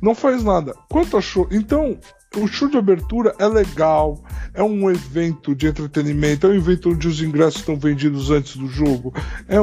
[0.00, 0.74] não faz nada.
[0.90, 1.48] Quanto a show.
[1.50, 1.98] Então,
[2.36, 4.22] o show de abertura é legal.
[4.52, 6.46] É um evento de entretenimento.
[6.46, 9.14] É um evento onde os ingressos estão vendidos antes do jogo.
[9.48, 9.56] É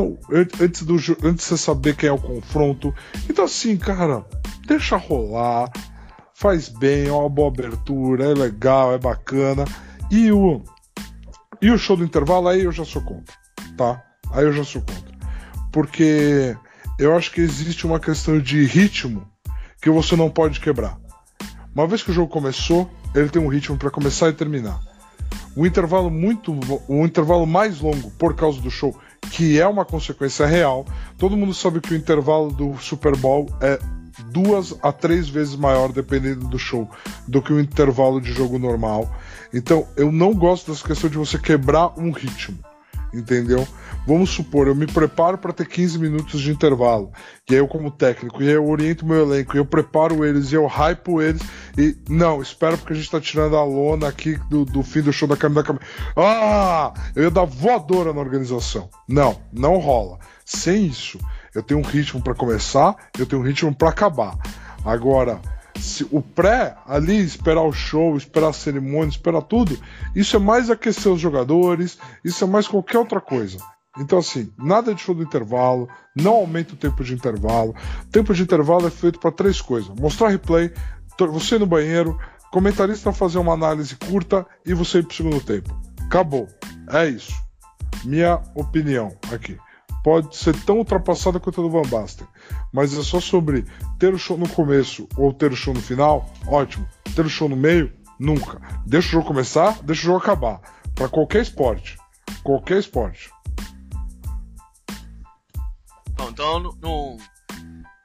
[0.60, 2.94] antes, do, antes de você saber quem é o confronto.
[3.30, 4.26] Então, assim, cara,
[4.68, 5.72] deixa rolar.
[6.34, 9.64] Faz bem, é uma boa abertura, é legal, é bacana.
[10.10, 10.64] E o,
[11.62, 13.41] e o show do intervalo aí eu já sou contra
[13.78, 14.02] tá?
[14.32, 15.12] Aí eu já sou contra.
[15.72, 16.56] Porque
[17.00, 19.28] eu acho que existe uma questão de ritmo
[19.82, 20.98] que você não pode quebrar.
[21.74, 24.80] Uma vez que o jogo começou, ele tem um ritmo para começar e terminar.
[25.56, 26.58] O intervalo muito,
[26.88, 28.98] o intervalo mais longo por causa do show,
[29.32, 30.86] que é uma consequência real.
[31.18, 33.80] Todo mundo sabe que o intervalo do Super Bowl é
[34.32, 36.90] duas a três vezes maior, dependendo do show,
[37.28, 39.10] do que o intervalo de jogo normal.
[39.54, 42.60] Então, eu não gosto dessa questão de você quebrar um ritmo
[43.14, 43.68] entendeu?
[44.06, 47.12] Vamos supor, eu me preparo para ter 15 minutos de intervalo,
[47.50, 50.52] e aí eu como técnico, e aí eu oriento meu elenco, e eu preparo eles,
[50.52, 51.42] e eu hypo eles,
[51.78, 55.14] e não, espera porque a gente tá tirando a lona aqui do, do fim do
[55.14, 55.86] show da câmera da câmera.
[56.16, 56.94] Ah!
[57.16, 58.90] Eu ia dar voadora na organização.
[59.08, 60.20] Não, não rola.
[60.44, 61.20] Sem isso,
[61.54, 64.38] eu tenho um ritmo para começar, eu tenho um ritmo para acabar.
[64.84, 65.40] Agora,
[66.12, 69.78] o pré ali, esperar o show, esperar a cerimônia, esperar tudo,
[70.16, 73.58] isso é mais aquecer os jogadores, isso é mais qualquer outra coisa.
[73.98, 77.76] Então, assim, nada de show do intervalo, não aumenta o tempo de intervalo.
[78.10, 80.72] Tempo de intervalo é feito para três coisas: mostrar replay,
[81.20, 82.18] você no banheiro,
[82.52, 85.70] comentarista fazer uma análise curta e você ir pro segundo tempo.
[86.06, 86.48] Acabou.
[86.90, 87.34] É isso.
[88.04, 89.58] Minha opinião aqui
[90.04, 92.28] pode ser tão ultrapassada quanto a do Van Basten.
[92.74, 93.66] Mas é só sobre
[94.00, 96.88] ter o show no começo ou ter o show no final, ótimo.
[97.16, 98.62] Ter o show no meio, nunca.
[98.86, 100.62] Deixa o jogo começar, deixa o jogo acabar.
[100.96, 101.98] Para qualquer esporte.
[102.44, 103.30] Qualquer esporte.
[106.16, 107.18] Bom, então no, no,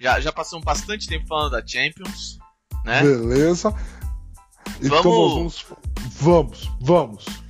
[0.01, 2.39] já, já passamos bastante tempo falando da Champions,
[2.85, 3.03] né?
[3.03, 3.75] Beleza.
[4.81, 5.65] Então vamos...
[5.69, 5.87] vamos.
[6.19, 7.46] Vamos, vamos.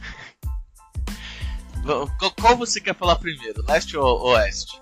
[2.41, 4.81] Qual você quer falar primeiro, leste ou oeste?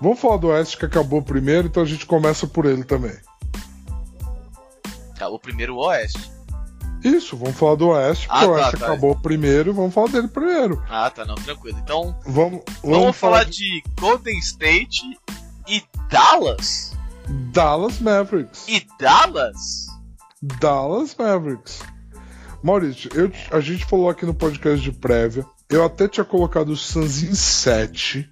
[0.00, 3.16] Vamos falar do oeste que acabou primeiro, então a gente começa por ele também.
[5.18, 6.30] Tá, o primeiro o oeste.
[7.04, 9.20] Isso, vamos falar do Oeste, porque ah, o tá, Oeste tá, acabou tá.
[9.22, 10.82] primeiro, vamos falar dele primeiro.
[10.88, 11.78] Ah, tá, não, tranquilo.
[11.82, 13.52] Então, vamos, vamos, vamos falar de...
[13.52, 15.18] de Golden State
[15.66, 16.94] e Dallas?
[17.52, 18.68] Dallas Mavericks.
[18.68, 19.86] E Dallas?
[20.42, 21.80] Dallas Mavericks.
[22.62, 26.76] Maurício, eu, a gente falou aqui no podcast de prévia eu até tinha colocado o
[26.76, 28.28] Suns em 7.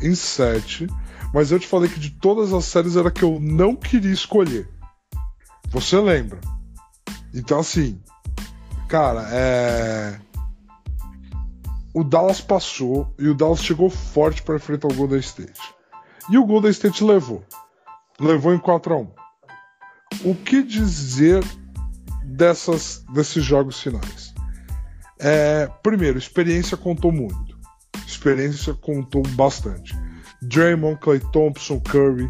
[0.00, 0.86] Em 7.
[1.34, 4.68] Mas eu te falei que de todas as séries era que eu não queria escolher.
[5.68, 6.38] Você lembra?
[7.34, 8.00] Então, assim.
[8.88, 10.20] Cara, é.
[11.94, 15.60] O Dallas passou e o Dallas chegou forte para enfrentar o Golden State.
[16.30, 17.44] E o Golden State levou.
[18.20, 19.10] Levou em 4 a 1
[20.24, 21.42] O que dizer
[22.24, 24.31] dessas, desses jogos finais?
[25.22, 27.56] É, primeiro, experiência contou muito.
[28.06, 29.96] experiência contou bastante.
[30.42, 32.28] Draymond, Clay Thompson, Curry,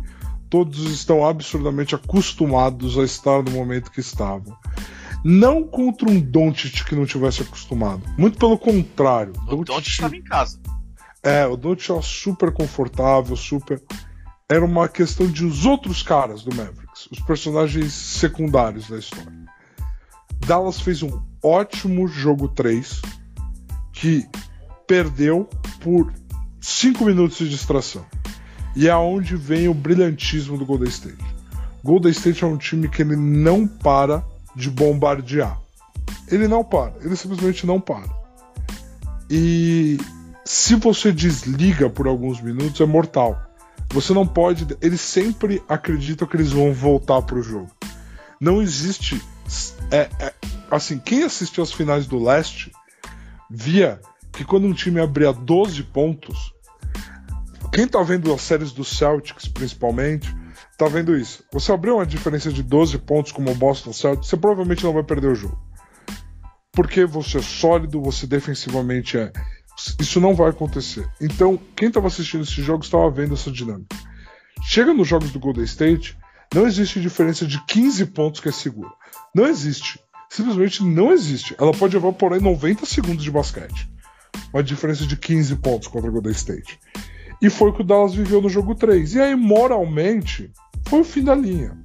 [0.51, 4.55] todos estão absurdamente acostumados a estar no momento que estavam.
[5.25, 8.03] Não contra um Doncic que não tivesse acostumado.
[8.19, 9.33] Muito pelo contrário.
[9.49, 10.61] O Doncic estava em casa.
[11.23, 13.81] É, o Doncic era super confortável, super.
[14.51, 19.33] Era uma questão de os outros caras do Mavericks, os personagens secundários da história.
[20.47, 23.03] Dallas fez um ótimo jogo 3
[23.93, 24.27] que
[24.87, 25.49] perdeu
[25.81, 26.13] por
[26.61, 28.05] 5 minutos de distração.
[28.75, 31.23] E é aonde vem o brilhantismo do Golden State.
[31.85, 34.25] Golden State é um time que ele não para
[34.55, 35.61] de bombardear.
[36.29, 38.09] Ele não para, ele simplesmente não para.
[39.29, 39.99] E
[40.45, 43.41] se você desliga por alguns minutos, é mortal.
[43.91, 44.67] Você não pode.
[44.81, 47.71] Eles sempre acreditam que eles vão voltar para o jogo.
[48.41, 49.21] Não existe.
[49.91, 50.35] É, é,
[50.71, 52.73] assim, quem assistiu às finais do leste
[53.51, 54.01] via
[54.33, 56.55] que quando um time abria 12 pontos,
[57.73, 60.35] quem tá vendo as séries do Celtics principalmente,
[60.79, 61.45] tá vendo isso.
[61.53, 65.03] Você abriu uma diferença de 12 pontos como o Boston Celtics, você provavelmente não vai
[65.03, 65.59] perder o jogo.
[66.73, 69.31] Porque você é sólido, você defensivamente é.
[69.99, 71.07] Isso não vai acontecer.
[71.21, 73.95] Então, quem estava assistindo esses jogos estava vendo essa dinâmica.
[74.63, 76.17] Chega nos jogos do Golden State,
[76.55, 78.91] não existe diferença de 15 pontos que é segura.
[79.35, 79.99] Não existe.
[80.29, 81.55] Simplesmente não existe.
[81.59, 83.89] Ela pode evaporar em 90 segundos de basquete.
[84.53, 86.79] Uma diferença de 15 pontos contra o Golden State.
[87.41, 89.15] E foi o que o Dallas viveu no jogo 3.
[89.15, 90.51] E aí, moralmente,
[90.87, 91.77] foi o fim da linha.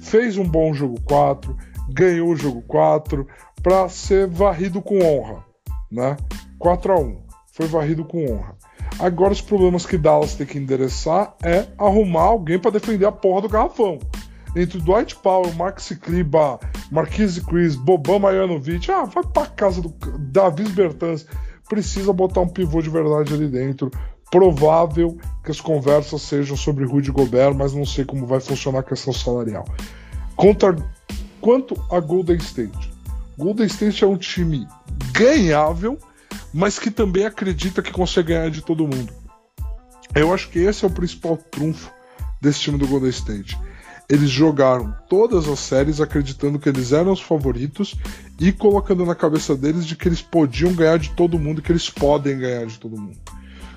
[0.00, 1.56] Fez um bom jogo 4,
[1.90, 3.26] ganhou o jogo 4
[3.62, 5.44] para ser varrido com honra,
[5.90, 6.16] né?
[6.58, 7.22] 4 a 1.
[7.52, 8.56] Foi varrido com honra.
[8.98, 13.42] Agora os problemas que Dallas tem que endereçar é arrumar alguém para defender a porra
[13.42, 13.98] do garrafão.
[14.56, 19.88] Entre Dwight Powell, Maxi Kliba, Marquise Chris, Boban Marjanovic, ah, vai pra casa do
[20.18, 21.26] Davis Bertans.
[21.68, 23.90] Precisa botar um pivô de verdade ali dentro.
[24.30, 28.82] Provável que as conversas sejam sobre Rudy Gobert, mas não sei como vai funcionar a
[28.82, 29.64] questão salarial.
[30.36, 30.76] Contra,
[31.40, 32.92] quanto a Golden State,
[33.36, 34.66] Golden State é um time
[35.12, 35.98] ganhável,
[36.52, 39.12] mas que também acredita que consegue ganhar de todo mundo.
[40.14, 41.90] Eu acho que esse é o principal trunfo
[42.40, 43.58] desse time do Golden State.
[44.08, 47.94] Eles jogaram todas as séries acreditando que eles eram os favoritos
[48.38, 51.88] e colocando na cabeça deles de que eles podiam ganhar de todo mundo, que eles
[51.88, 53.18] podem ganhar de todo mundo.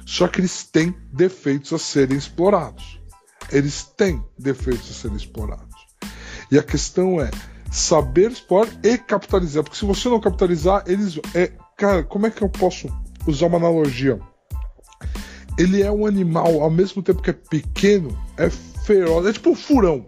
[0.06, 3.00] Só que eles têm defeitos a serem explorados.
[3.52, 5.76] Eles têm defeitos a serem explorados.
[6.52, 7.30] E a questão é
[7.72, 9.64] saber explorar e capitalizar.
[9.64, 11.20] Porque se você não capitalizar, eles.
[11.34, 12.88] É, cara, como é que eu posso
[13.26, 14.20] usar uma analogia?
[15.58, 19.26] Ele é um animal, ao mesmo tempo que é pequeno, é feroz.
[19.26, 20.06] É tipo um furão.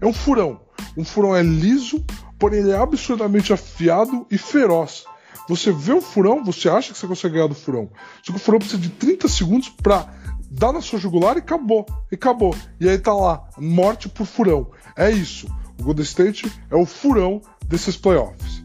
[0.00, 0.60] É um furão.
[0.96, 2.04] Um furão é liso,
[2.38, 5.04] porém ele é absurdamente afiado e feroz.
[5.48, 7.90] Você vê o furão, você acha que você consegue ganhar do furão.
[8.22, 10.12] Só que o furão precisa de 30 segundos pra
[10.50, 11.86] dar na sua jugular e acabou.
[12.12, 12.54] E acabou.
[12.80, 14.70] E aí tá lá, morte por furão.
[14.96, 15.46] É isso.
[15.78, 18.64] O Golden State é o furão desses playoffs.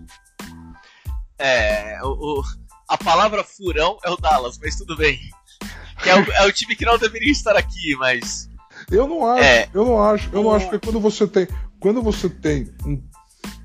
[1.38, 2.41] É, o,
[2.88, 5.19] a palavra furão é o Dallas, mas tudo bem.
[6.06, 8.50] É o, é o, time que não deveria estar aqui, mas.
[8.91, 11.48] Eu não acho, é, eu não acho, eu não acho que quando você tem.
[11.80, 13.02] Quando você tem um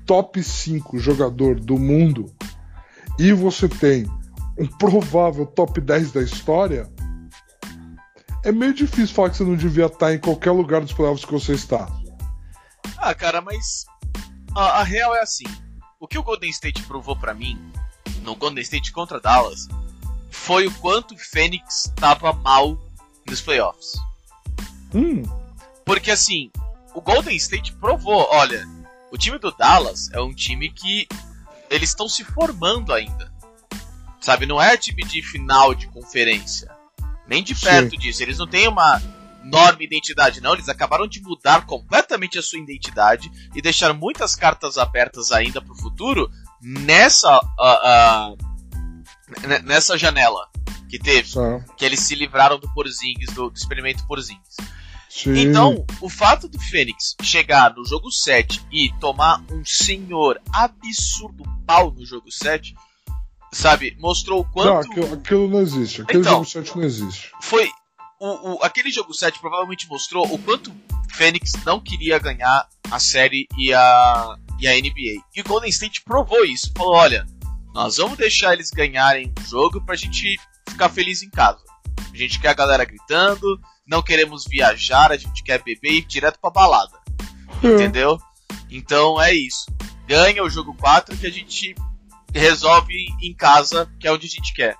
[0.05, 2.33] top 5 jogador do mundo
[3.17, 4.05] e você tem
[4.57, 6.91] um provável top 10 da história,
[8.43, 11.31] é meio difícil falar que você não devia estar em qualquer lugar dos playoffs que
[11.31, 11.87] você está.
[12.97, 13.85] Ah, cara, mas
[14.55, 15.45] a, a real é assim.
[15.99, 17.59] O que o Golden State provou para mim
[18.21, 19.67] no Golden State contra Dallas
[20.29, 22.77] foi o quanto o Phoenix estava mal
[23.27, 23.93] nos playoffs.
[24.93, 25.23] Hum.
[25.85, 26.51] Porque assim,
[26.93, 28.67] o Golden State provou, olha,
[29.11, 31.07] o time do Dallas é um time que
[31.69, 33.31] eles estão se formando ainda.
[34.19, 36.69] Sabe, não é time de final de conferência.
[37.27, 37.97] Nem de perto Sim.
[37.97, 38.21] disso.
[38.21, 39.01] Eles não têm uma
[39.43, 40.53] enorme identidade, não.
[40.53, 45.71] Eles acabaram de mudar completamente a sua identidade e deixar muitas cartas abertas ainda para
[45.71, 46.29] o futuro
[46.61, 50.49] nessa, uh, uh, nessa janela
[50.89, 51.29] que teve.
[51.29, 51.63] Sim.
[51.77, 54.57] Que eles se livraram do Porzingis, do, do experimento Porzingis.
[55.09, 55.37] Sim.
[55.39, 61.91] Então, o fato do Fênix chegar no jogo 7 e tomar um senhor absurdo pau
[61.91, 62.75] no jogo 7,
[63.51, 64.67] sabe, mostrou o quanto.
[64.67, 66.03] Não, aquilo, aquilo não existe.
[66.03, 67.31] Aquele então, jogo 7 não existe.
[67.41, 67.69] Foi.
[68.19, 70.71] O, o, aquele jogo 7 provavelmente mostrou o quanto
[71.11, 75.23] Fênix não queria ganhar a série e a, e a NBA.
[75.35, 76.71] E o Golden State provou isso.
[76.77, 77.25] Falou: olha,
[77.73, 81.63] nós vamos deixar eles ganharem o jogo pra gente ficar feliz em casa.
[82.11, 83.59] A gente quer a galera gritando,
[83.89, 86.97] não queremos viajar, a gente quer beber e ir direto pra balada.
[87.63, 87.73] Hum.
[87.73, 88.19] Entendeu?
[88.69, 89.65] Então é isso.
[90.07, 91.75] Ganha o jogo 4 que a gente
[92.33, 94.75] resolve em casa, que é onde a gente quer.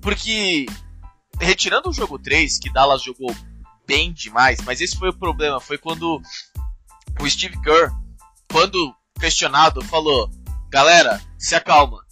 [0.00, 0.66] Porque,
[1.40, 3.34] retirando o jogo 3, que Dallas jogou
[3.86, 6.20] bem demais, mas esse foi o problema, foi quando
[7.20, 7.92] o Steve Kerr,
[8.50, 10.30] quando questionado, falou:
[10.70, 12.02] galera, se acalma.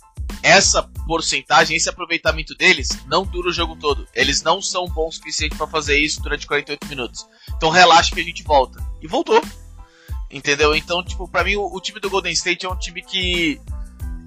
[0.43, 4.07] Essa porcentagem, esse aproveitamento deles não dura o jogo todo.
[4.15, 7.27] Eles não são bons o suficiente para fazer isso durante 48 minutos.
[7.57, 8.83] Então relaxa que a gente volta.
[9.01, 9.43] E voltou.
[10.31, 10.75] Entendeu?
[10.75, 13.61] Então, tipo, pra mim o, o time do Golden State é um time que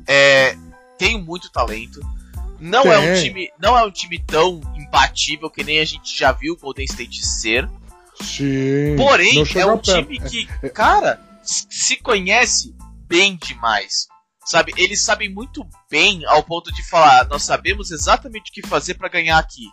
[0.07, 0.55] é,
[0.97, 1.99] tem muito talento.
[2.59, 6.31] Não é um time, não é um time tão imbatível que nem a gente já
[6.31, 7.69] viu o Golden State ser.
[8.21, 8.95] Sim.
[8.95, 12.73] Porém, é um time que, cara, se conhece
[13.07, 14.07] bem demais.
[14.45, 18.93] Sabe, eles sabem muito bem ao ponto de falar, nós sabemos exatamente o que fazer
[18.93, 19.65] para ganhar aqui.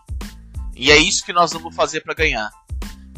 [0.74, 2.50] E é isso que nós vamos fazer para ganhar.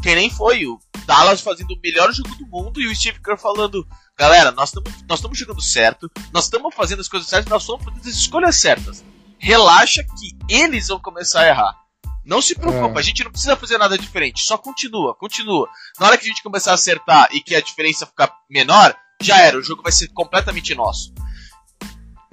[0.03, 3.39] Que nem foi o Dallas fazendo o melhor jogo do mundo e o Steve Kerr
[3.39, 3.87] falando,
[4.19, 8.01] galera, nós estamos nós jogando certo, nós estamos fazendo as coisas certas, nós estamos fazendo
[8.01, 9.05] as escolhas certas.
[9.39, 11.85] Relaxa que eles vão começar a errar.
[12.25, 13.01] Não se preocupa, é.
[13.01, 15.69] a gente não precisa fazer nada diferente, só continua, continua.
[16.01, 19.39] Na hora que a gente começar a acertar e que a diferença ficar menor, já
[19.41, 21.14] era, o jogo vai ser completamente nosso.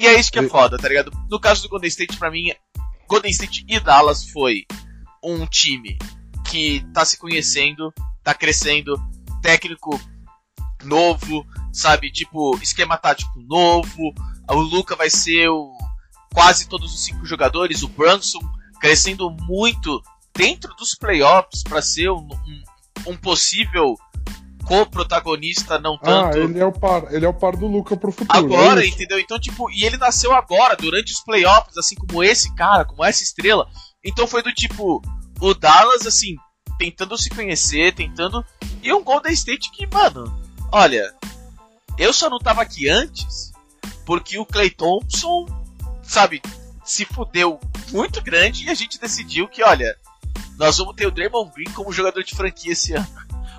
[0.02, 1.12] E é isso que é foda, tá ligado?
[1.30, 2.52] No caso do Golden State, pra mim,
[3.08, 4.66] Golden State e Dallas foi
[5.24, 5.96] um time
[6.50, 7.94] que tá se conhecendo,
[8.24, 9.00] tá crescendo,
[9.44, 10.02] técnico
[10.84, 12.12] novo, sabe?
[12.12, 14.12] Tipo, esquema tático novo.
[14.50, 15.72] O Luca vai ser o,
[16.34, 17.84] quase todos os cinco jogadores.
[17.84, 18.40] O Brunson
[18.80, 20.02] crescendo muito
[20.36, 22.64] dentro dos playoffs para ser um, um,
[23.12, 23.96] um possível
[24.66, 26.38] co-protagonista, não ah, tanto.
[26.38, 28.38] Ah, ele é o par, ele é o par do Luca pro futuro.
[28.38, 29.20] Agora, é entendeu?
[29.20, 33.24] Então, tipo, e ele nasceu agora, durante os playoffs, assim como esse cara, como essa
[33.24, 33.68] estrela.
[34.04, 35.02] Então foi do tipo,
[35.40, 36.36] o Dallas, assim,
[36.78, 38.46] tentando se conhecer, tentando.
[38.82, 40.34] E um Golden State que, mano,
[40.72, 41.14] olha,
[41.98, 43.52] eu só não tava aqui antes
[44.06, 45.46] porque o Clay Thompson,
[46.04, 46.42] sabe,
[46.84, 47.60] se fudeu
[47.92, 49.96] muito grande e a gente decidiu que, olha,
[50.58, 53.08] nós vamos ter o Draymond Green como jogador de franquia esse ano.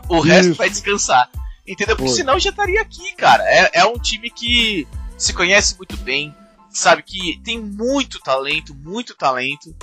[0.08, 0.26] O Isso.
[0.26, 1.30] resto vai descansar.
[1.66, 1.96] Entendeu?
[1.96, 2.18] Porque Foi.
[2.18, 3.42] senão já estaria aqui, cara.
[3.46, 4.86] É, é um time que
[5.16, 6.34] se conhece muito bem,
[6.70, 9.74] sabe que tem muito talento, muito talento.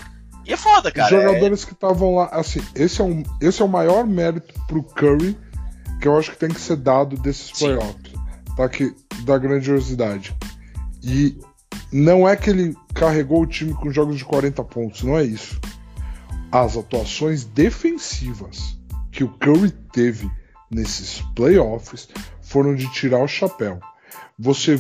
[0.46, 1.16] E é foda, cara.
[1.16, 1.66] Os jogadores é...
[1.66, 5.38] que estavam lá, assim, esse é, um, esse é o maior mérito pro Curry
[6.00, 8.14] que eu acho que tem que ser dado desses playoffs,
[8.56, 8.70] tá?
[8.70, 10.36] Que, da grandiosidade.
[11.04, 11.38] E
[11.92, 15.60] não é que ele carregou o time com jogos de 40 pontos, não é isso.
[16.52, 18.79] As atuações defensivas
[19.12, 20.30] que o Curry teve
[20.70, 22.08] nesses playoffs
[22.42, 23.80] foram de tirar o chapéu.
[24.38, 24.80] Você,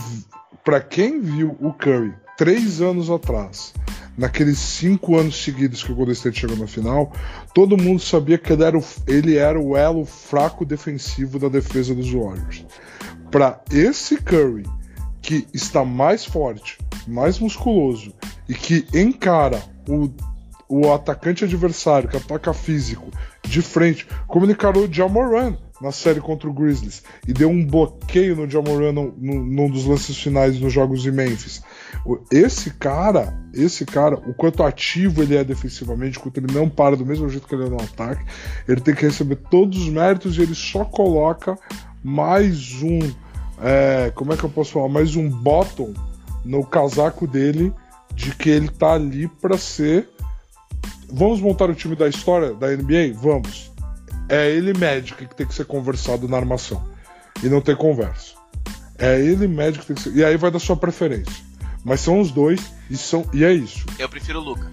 [0.63, 3.73] para quem viu o Curry três anos atrás,
[4.17, 7.11] naqueles cinco anos seguidos que o Golden State chegou na final,
[7.53, 11.93] todo mundo sabia que ele era o, ele era o elo fraco defensivo da defesa
[11.93, 12.65] dos Warriors.
[13.31, 14.65] Para esse Curry,
[15.21, 16.77] que está mais forte,
[17.07, 18.13] mais musculoso
[18.47, 20.09] e que encara o,
[20.69, 23.09] o atacante adversário, que ataca físico,
[23.43, 27.65] de frente, como ele encarou o Jamoran na série contra o Grizzlies e deu um
[27.65, 31.63] bloqueio no Jamoran no, no, num dos lances finais nos jogos de Memphis.
[32.31, 36.95] Esse cara, esse cara, o quanto ativo ele é defensivamente, o quanto ele não para
[36.95, 38.23] do mesmo jeito que ele é no ataque,
[38.67, 41.57] ele tem que receber todos os méritos e ele só coloca
[42.03, 42.99] mais um,
[43.61, 45.93] é, como é que eu posso falar, mais um bottom
[46.45, 47.73] no casaco dele
[48.13, 50.09] de que ele tá ali para ser
[51.11, 53.13] Vamos montar o time da história da NBA?
[53.15, 53.71] Vamos.
[54.29, 56.87] É ele Magic que tem que ser conversado na armação.
[57.43, 58.35] E não tem conversa.
[58.97, 60.15] É ele Magic que tem que ser.
[60.15, 61.33] E aí vai da sua preferência.
[61.83, 63.27] Mas são os dois e, são...
[63.33, 63.85] e é isso.
[63.97, 64.71] Eu prefiro o Luca.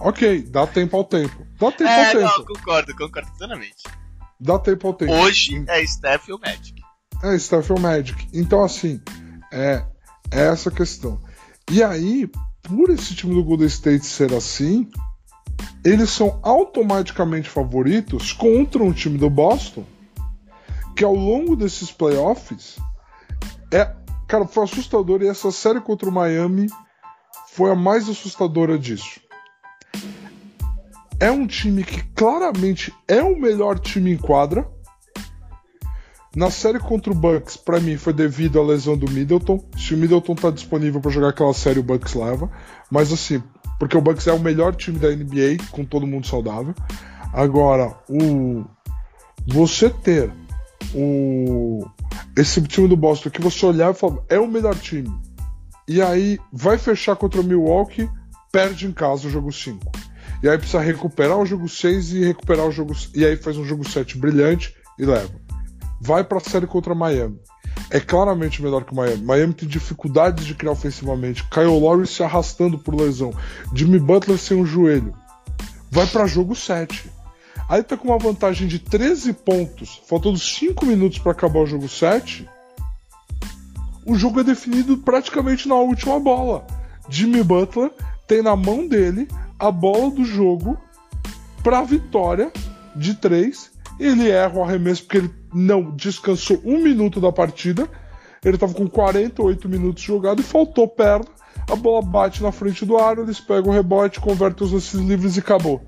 [0.00, 1.46] Ok, dá tempo ao tempo.
[1.58, 2.38] Dá tempo é, ao tempo.
[2.38, 3.82] Não, concordo, concordo plenamente.
[4.38, 5.12] Dá tempo ao tempo.
[5.12, 6.82] Hoje é Steph e o Magic.
[7.22, 8.28] É Steph e o Magic.
[8.32, 9.00] Então, assim,
[9.52, 9.84] é,
[10.30, 11.20] é essa questão.
[11.70, 12.30] E aí,
[12.64, 14.88] por esse time do Golden State ser assim,
[15.84, 19.84] eles são automaticamente favoritos contra um time do Boston
[20.96, 22.78] que ao longo desses playoffs
[23.72, 23.92] é,
[24.26, 26.66] cara, foi assustador e essa série contra o Miami
[27.48, 29.20] foi a mais assustadora disso.
[31.20, 34.68] É um time que claramente é o melhor time em quadra,
[36.34, 39.64] na série contra o Bucks, para mim, foi devido à lesão do Middleton.
[39.78, 42.50] Se o Middleton tá disponível para jogar aquela série, o Bucks leva.
[42.90, 43.40] Mas assim,
[43.78, 46.74] porque o Bucks é o melhor time da NBA, com todo mundo saudável.
[47.32, 48.64] Agora, o
[49.46, 50.32] você ter
[50.94, 51.86] o
[52.36, 55.12] esse time do Boston que você olhar e falar, é o melhor time.
[55.86, 58.10] E aí vai fechar contra o Milwaukee,
[58.50, 59.92] perde em casa o jogo 5.
[60.42, 62.92] E aí precisa recuperar o jogo 6 e recuperar o jogo.
[63.14, 65.43] E aí faz um jogo 7 brilhante e leva
[66.00, 67.38] vai para a série contra Miami.
[67.90, 69.22] é claramente melhor que o Miami.
[69.22, 71.44] Miami tem dificuldades de criar ofensivamente.
[71.48, 73.32] Kyle Lowry se arrastando por lesão.
[73.74, 75.14] Jimmy Butler sem um joelho.
[75.90, 77.10] Vai para jogo 7.
[77.68, 81.88] Aí tá com uma vantagem de 13 pontos, faltando 5 minutos para acabar o jogo
[81.88, 82.48] 7.
[84.04, 86.66] O jogo é definido praticamente na última bola.
[87.08, 87.90] Jimmy Butler
[88.26, 89.28] tem na mão dele
[89.58, 90.76] a bola do jogo
[91.62, 92.52] para vitória
[92.94, 93.70] de 3.
[93.98, 97.88] Ele erra o arremesso porque ele não descansou um minuto da partida.
[98.44, 101.24] Ele estava com 48 minutos jogado e faltou perna.
[101.70, 105.36] A bola bate na frente do aro, eles pegam o rebote, convertem os lances livres
[105.36, 105.80] e acabou.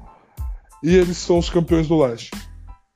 [0.83, 2.31] E eles são os campeões do leste.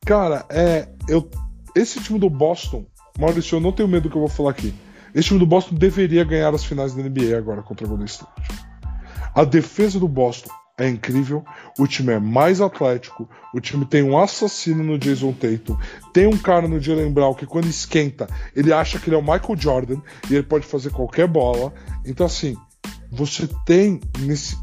[0.06, 0.88] Cara, é.
[1.08, 1.28] Eu,
[1.76, 2.86] esse time do Boston,
[3.18, 4.72] Maurício, eu não tenho medo do que eu vou falar aqui.
[5.14, 8.30] Esse time do Boston deveria ganhar as finais da NBA agora contra o Golden State.
[9.34, 10.50] A defesa do Boston
[10.80, 11.44] é incrível,
[11.78, 15.76] o time é mais atlético, o time tem um assassino no Jason Tatum,
[16.12, 18.26] tem um cara no Jalen Brown que quando esquenta,
[18.56, 20.00] ele acha que ele é o Michael Jordan
[20.30, 21.72] e ele pode fazer qualquer bola.
[22.06, 22.56] Então assim,
[23.12, 24.00] você tem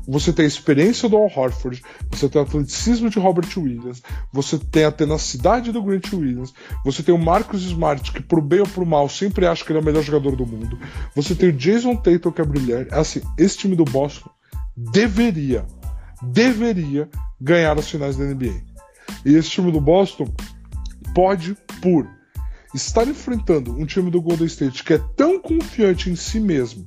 [0.07, 4.01] você tem a experiência do Al Horford, você tem o atleticismo de Robert Williams,
[4.33, 6.51] você tem a tenacidade do Grant Williams,
[6.83, 9.79] você tem o Marcus Smart, que pro bem ou pro mal sempre acha que ele
[9.79, 10.79] é o melhor jogador do mundo,
[11.15, 12.91] você tem o Jason Tatum, que é brilhante.
[12.91, 14.31] Assim, esse time do Boston
[14.77, 15.65] deveria,
[16.21, 17.09] deveria
[17.39, 18.61] ganhar as finais da NBA.
[19.25, 20.33] E esse time do Boston
[21.13, 22.07] pode, por
[22.73, 26.85] estar enfrentando um time do Golden State que é tão confiante em si mesmo,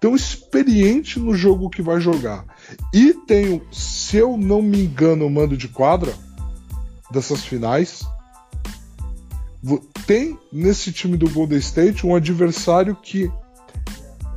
[0.00, 2.44] tão experiente no jogo que vai jogar,
[2.94, 6.14] e tem, se eu não me engano, o mando de quadra
[7.10, 8.06] dessas finais,
[10.06, 13.30] tem nesse time do Golden State um adversário que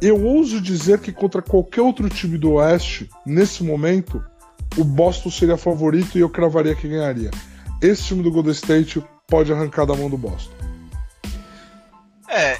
[0.02, 4.24] eu ouso dizer que contra qualquer outro time do Oeste, nesse momento,
[4.78, 7.32] o Boston seria favorito e eu cravaria que ganharia.
[7.82, 10.54] Esse time do Golden State pode arrancar da mão do Boston.
[12.30, 12.58] É,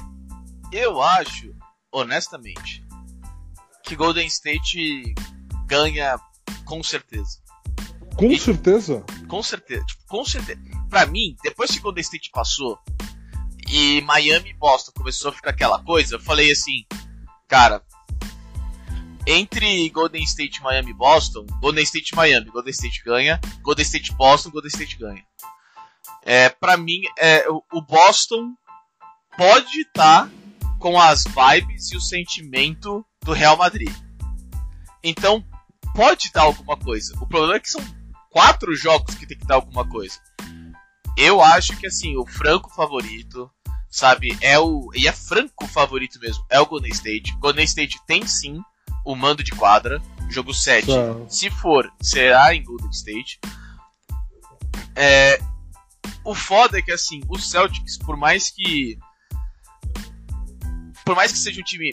[0.72, 1.54] eu acho,
[1.92, 2.84] honestamente,
[3.84, 5.14] que Golden State
[5.66, 6.18] ganha
[6.64, 7.38] com certeza.
[8.16, 9.04] Com e, certeza?
[9.28, 9.84] Com certeza.
[9.84, 10.60] Tipo, com certeza.
[10.90, 12.78] Pra mim, depois que Golden State passou
[13.68, 16.84] e Miami e Boston começou a ficar aquela coisa, eu falei assim,
[17.48, 17.82] cara,
[19.26, 24.50] entre Golden State, Miami e Boston, Golden State Miami, Golden State ganha, Golden State Boston,
[24.50, 25.24] Golden State ganha.
[26.24, 28.54] É, para mim, é, o Boston
[29.36, 30.30] pode estar tá
[30.78, 33.92] com as vibes e o sentimento do Real Madrid.
[35.02, 35.44] Então,
[35.94, 37.14] pode dar alguma coisa.
[37.20, 37.82] O problema é que são
[38.30, 40.18] quatro jogos que tem que dar alguma coisa.
[41.16, 43.50] Eu acho que assim, o franco favorito
[43.92, 44.36] sabe?
[44.40, 44.90] É o.
[44.94, 46.44] E é franco favorito mesmo.
[46.48, 47.36] É o Golden State.
[47.38, 48.60] Golden State tem sim
[49.04, 50.00] o mando de quadra.
[50.28, 50.86] Jogo 7.
[51.28, 53.38] Se for, será em Golden State.
[54.96, 55.38] É,
[56.24, 58.98] o foda é que assim, o Celtics, por mais que.
[61.04, 61.90] Por mais que seja um time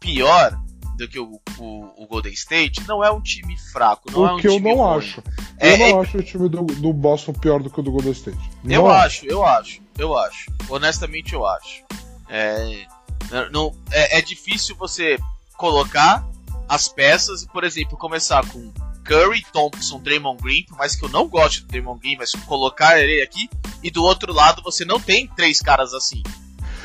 [0.00, 0.56] pior,
[0.96, 4.10] do que o, o, o, Golden State, não é um time fraco.
[4.10, 4.98] Não o é um que eu não ruim.
[4.98, 5.22] acho.
[5.58, 6.02] É, eu não é...
[6.02, 8.38] acho o time do, do Boston pior do que o do Golden State.
[8.62, 10.50] Não eu acho, eu acho, eu acho.
[10.68, 11.82] Honestamente, eu acho.
[12.28, 12.86] É,
[13.50, 15.18] não, é, é difícil você
[15.56, 16.26] colocar
[16.68, 18.72] as peças e, por exemplo, começar com
[19.04, 23.00] Curry, Thompson, Draymond Green, por mais que eu não goste do Draymond Green, mas colocar
[23.00, 23.48] ele aqui,
[23.82, 26.22] e do outro lado você não tem três caras assim.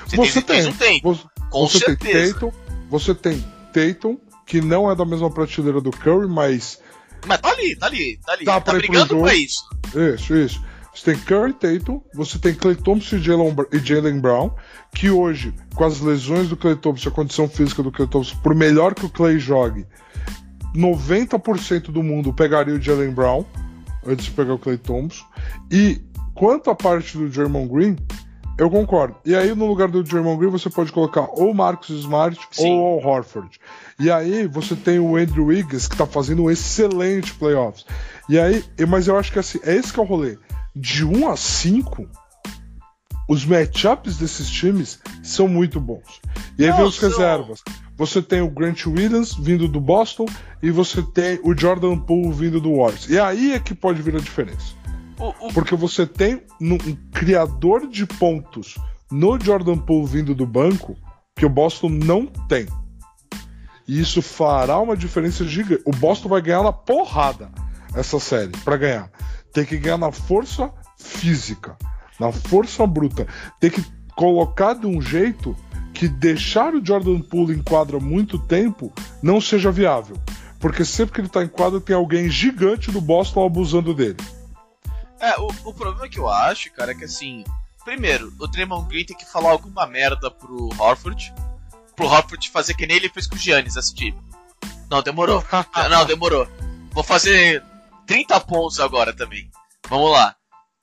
[0.06, 0.74] Você, você tem, tem.
[0.74, 1.02] tem.
[1.02, 2.14] Você, com você certeza.
[2.14, 2.52] Tem Tatum,
[2.90, 6.80] você tem Tatum, que não é da mesma prateleira do Curry, mas.
[7.26, 8.46] Mas tá ali, tá ali, tá ali.
[8.46, 9.64] Tá, tá brigando pra isso.
[9.94, 10.62] Isso, isso.
[10.98, 14.50] Você tem Curry Tatum, você tem Clay Thompson e Jalen Brown,
[14.96, 18.56] que hoje, com as lesões do Clay Thompson, a condição física do Clay Thompson, por
[18.56, 19.86] melhor que o Clay jogue,
[20.76, 23.46] 90% do mundo pegaria o Jalen Brown
[24.08, 25.24] antes de pegar o Clay Thompson.
[25.72, 26.02] E
[26.34, 27.96] quanto à parte do Draymond Green,
[28.58, 29.18] eu concordo.
[29.24, 32.72] E aí, no lugar do Draymond Green, você pode colocar ou Marcus Smart Sim.
[32.72, 33.60] ou o Horford.
[34.00, 37.86] E aí, você tem o Andrew Wiggins, que tá fazendo um excelente playoffs.
[38.28, 40.40] E aí, mas eu acho que assim, é esse que é o rolê.
[40.80, 42.08] De 1 a 5,
[43.28, 46.22] os matchups desses times são muito bons.
[46.58, 47.62] E aí vem os reservas.
[47.98, 50.26] Você tem o Grant Williams vindo do Boston
[50.62, 53.10] e você tem o Jordan Poole vindo do Warriors.
[53.10, 54.76] E aí é que pode vir a diferença.
[55.20, 55.54] O, o...
[55.54, 56.78] Porque você tem um
[57.12, 58.76] criador de pontos
[59.12, 60.96] no Jordan Poole vindo do banco
[61.36, 62.68] que o Boston não tem.
[63.88, 65.82] E isso fará uma diferença gigante.
[65.86, 67.50] O Boston vai ganhar na porrada
[67.96, 69.12] essa série para ganhar.
[69.58, 71.76] Tem que ganhar na força física,
[72.20, 73.26] na força bruta.
[73.60, 73.84] Tem que
[74.16, 75.58] colocar de um jeito
[75.96, 80.16] que deixar o Jordan Poole em quadra muito tempo não seja viável.
[80.60, 84.18] Porque sempre que ele está em quadra tem alguém gigante do Boston abusando dele.
[85.20, 87.44] É, o, o problema que eu acho, cara, é que assim,
[87.84, 91.34] primeiro, o Draymond Green tem que falar alguma merda pro Horford,
[91.96, 94.14] pro Horford fazer que nem ele fez com o Giannis, assistir.
[94.88, 95.44] Não, demorou.
[95.90, 96.48] Não, demorou.
[96.92, 97.64] Vou fazer
[98.08, 99.52] 30 pontos agora também.
[99.90, 100.36] Vamos lá.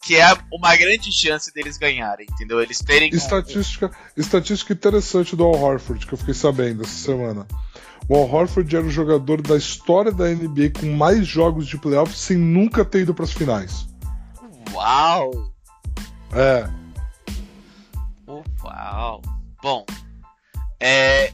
[0.04, 2.60] Que é uma grande chance deles ganharem, entendeu?
[2.60, 3.08] Eles terem.
[3.08, 7.46] Estatística, estatística interessante do Al Horford, que eu fiquei sabendo essa semana.
[8.06, 12.18] O Al Horford era o jogador da história da NBA com mais jogos de playoffs
[12.18, 13.86] sem nunca ter ido para as finais.
[14.72, 15.30] Uau!
[16.32, 16.68] É.
[18.62, 19.22] Uau!
[19.62, 19.86] Bom,
[20.78, 21.32] é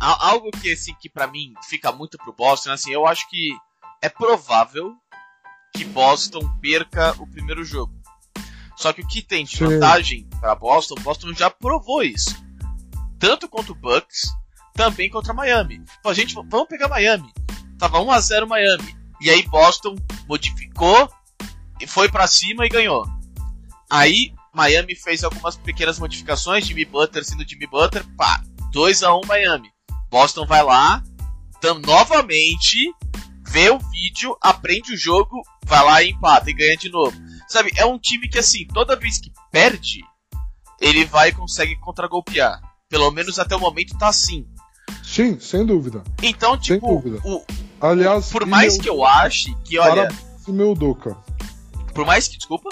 [0.00, 3.50] algo que assim que para mim fica muito pro Boston, assim, eu acho que
[4.00, 4.94] é provável
[5.78, 7.94] que Boston perca o primeiro jogo.
[8.76, 12.34] Só que o que tem de vantagem para Boston, Boston já provou isso.
[13.16, 14.22] Tanto contra o Bucks,
[14.74, 15.80] também contra Miami.
[16.00, 17.32] Então, gente, vamos pegar Miami.
[17.78, 18.96] Tava 1 a 0 Miami.
[19.20, 19.94] E aí Boston
[20.28, 21.08] modificou
[21.80, 23.06] e foi para cima e ganhou.
[23.88, 29.20] Aí Miami fez algumas pequenas modificações, Jimmy Butler sendo Jimmy Butler, pá, 2 a 1
[29.26, 29.70] Miami.
[30.10, 31.04] Boston vai lá,
[31.60, 32.92] tam, novamente
[33.48, 37.16] vê o vídeo, aprende o jogo, vai lá e empata e ganha de novo.
[37.48, 40.00] Sabe, é um time que assim, toda vez que perde,
[40.80, 42.60] ele vai e consegue contragolpear.
[42.88, 44.46] Pelo menos até o momento tá assim.
[45.02, 46.02] Sim, sem dúvida.
[46.22, 47.20] Então, tipo, sem dúvida.
[47.24, 47.42] O,
[47.80, 48.82] Aliás, por mais meu...
[48.82, 50.08] que eu ache que, olha.
[50.46, 51.16] E meu Doca.
[51.94, 52.70] Por mais que, desculpa.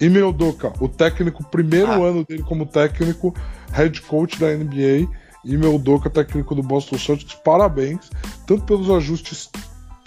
[0.00, 2.08] E meu Doca, o técnico, primeiro ah.
[2.08, 3.34] ano dele como técnico,
[3.72, 5.08] head coach da NBA,
[5.44, 8.10] e meu Doca, técnico do Boston Celtics, parabéns,
[8.46, 9.50] tanto pelos ajustes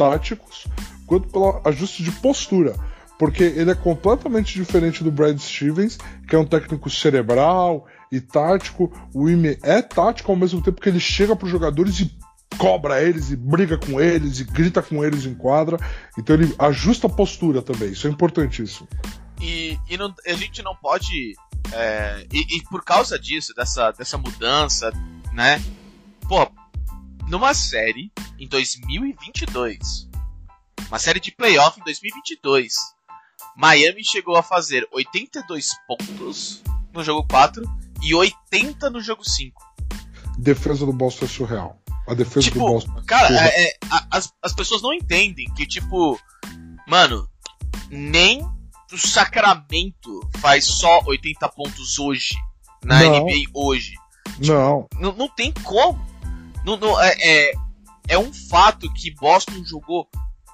[0.02, 0.66] táticos
[1.06, 2.76] quanto pelo ajuste de postura.
[3.20, 5.98] Porque ele é completamente diferente do Brad Stevens,
[6.28, 8.92] que é um técnico cerebral e tático.
[9.14, 12.12] O Ime é tático ao mesmo tempo que ele chega para os jogadores e
[12.58, 15.78] cobra eles e briga com eles e grita com eles em quadra.
[16.18, 17.92] Então ele ajusta a postura também.
[17.92, 18.88] Isso é importantíssimo.
[19.40, 21.36] E, e não, a gente não pode.
[21.74, 24.92] É, e, e, por causa disso, dessa, dessa mudança,
[25.32, 25.62] né?
[26.28, 26.48] Pô,
[27.32, 30.10] numa série em 2022.
[30.90, 32.76] Uma série de playoff em 2022.
[33.56, 36.62] Miami chegou a fazer 82 pontos
[36.94, 37.64] no jogo 4
[38.02, 39.62] e 80 no jogo 5.
[40.40, 41.82] Defesa do Boston é surreal.
[42.06, 43.02] A defesa tipo, do Boston.
[43.08, 43.78] Cara, é, é,
[44.12, 46.20] as, as pessoas não entendem que, tipo,
[46.86, 47.30] mano,
[47.90, 48.42] nem
[48.92, 52.36] o Sacramento faz só 80 pontos hoje.
[52.84, 53.22] Na não.
[53.22, 53.94] NBA hoje.
[54.42, 54.88] Tipo, não.
[55.00, 55.14] não.
[55.14, 56.11] Não tem como.
[56.66, 57.52] Não, não, é, é,
[58.10, 60.08] é um fato que Boston jogou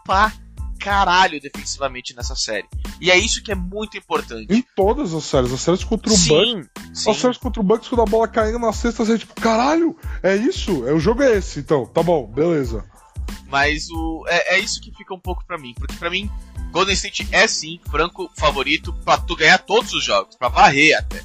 [0.05, 0.31] pra
[0.77, 2.67] caralho defensivamente nessa série.
[3.01, 4.47] E é isso que é muito importante.
[4.49, 5.51] Em todas as séries.
[5.51, 6.69] As séries contra o sim, Bucks.
[6.93, 7.11] Sim.
[7.11, 9.95] As séries contra o Bucks, quando a bola caindo na sexta, você é tipo, caralho,
[10.23, 10.87] é isso?
[10.87, 11.85] É, o jogo é esse, então.
[11.85, 12.85] Tá bom, beleza.
[13.49, 15.73] Mas o, é, é isso que fica um pouco para mim.
[15.75, 16.29] Porque para mim,
[16.71, 21.23] Golden State é sim franco favorito para tu ganhar todos os jogos, para varrer até.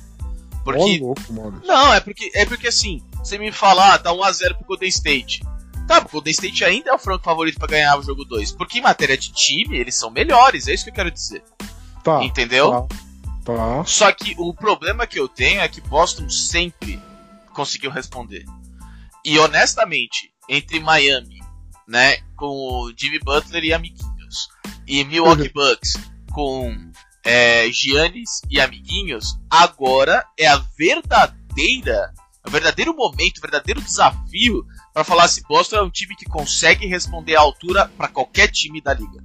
[0.65, 1.61] Porque oh, louco, mano.
[1.65, 4.67] Não, é porque é porque assim, você me falar, ah, tá 1 a 0 pro
[4.67, 5.43] Golden State.
[5.87, 8.79] Tá, o Golden State ainda é o franco favorito para ganhar o jogo 2, porque
[8.79, 11.43] em matéria de time, eles são melhores, é isso que eu quero dizer.
[12.03, 12.23] Tá.
[12.25, 12.87] Entendeu?
[13.45, 13.55] Tá.
[13.55, 13.85] tá.
[13.85, 17.01] Só que o problema que eu tenho é que Boston sempre
[17.53, 18.45] conseguiu responder.
[19.25, 21.41] E honestamente, entre Miami,
[21.87, 24.49] né, com o Jimmy Butler e amiguinhos,
[24.87, 25.69] e Milwaukee uhum.
[25.69, 25.95] Bucks
[26.33, 26.93] com
[27.25, 32.13] é, Giannis e amiguinhos, agora é a verdadeira,
[32.47, 36.87] o verdadeiro momento, o verdadeiro desafio para falar se Boston é um time que consegue
[36.87, 39.23] responder à altura para qualquer time da liga.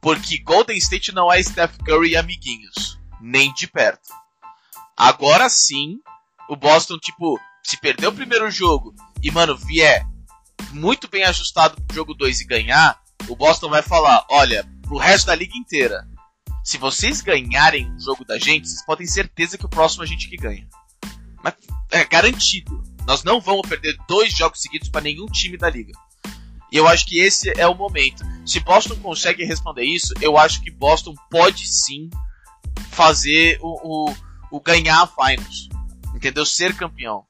[0.00, 4.08] Porque Golden State não é Steph Curry e amiguinhos, nem de perto.
[4.96, 5.98] Agora sim,
[6.48, 10.06] o Boston, tipo, se perder o primeiro jogo e, mano, vier
[10.70, 15.26] muito bem ajustado pro jogo 2 e ganhar, o Boston vai falar: olha, pro resto
[15.26, 16.06] da liga inteira,
[16.62, 20.06] se vocês ganharem o jogo da gente, vocês podem ter certeza que o próximo a
[20.06, 20.68] gente que ganha.
[21.42, 21.54] Mas
[21.90, 22.82] é garantido.
[23.06, 25.92] Nós não vamos perder dois jogos seguidos para nenhum time da liga.
[26.70, 28.22] E eu acho que esse é o momento.
[28.44, 32.10] Se Boston consegue responder isso, eu acho que Boston pode sim
[32.90, 34.14] fazer o, o,
[34.50, 35.68] o ganhar a finals.
[36.14, 36.44] Entendeu?
[36.44, 37.24] Ser campeão.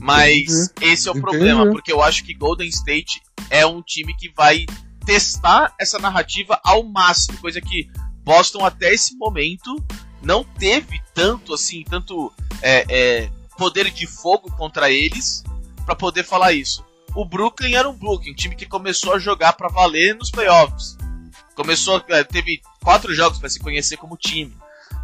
[0.00, 3.20] Mas esse é o problema, porque eu acho que Golden State
[3.50, 4.66] é um time que vai
[5.04, 7.88] testar essa narrativa ao máximo, coisa que
[8.24, 9.76] Boston até esse momento
[10.22, 15.44] não teve tanto assim, tanto é, é, poder de fogo contra eles
[15.84, 16.84] para poder falar isso.
[17.14, 20.96] O Brooklyn era um Brooklyn, time que começou a jogar para valer nos playoffs.
[21.54, 24.54] Começou, é, teve quatro jogos para se conhecer como time.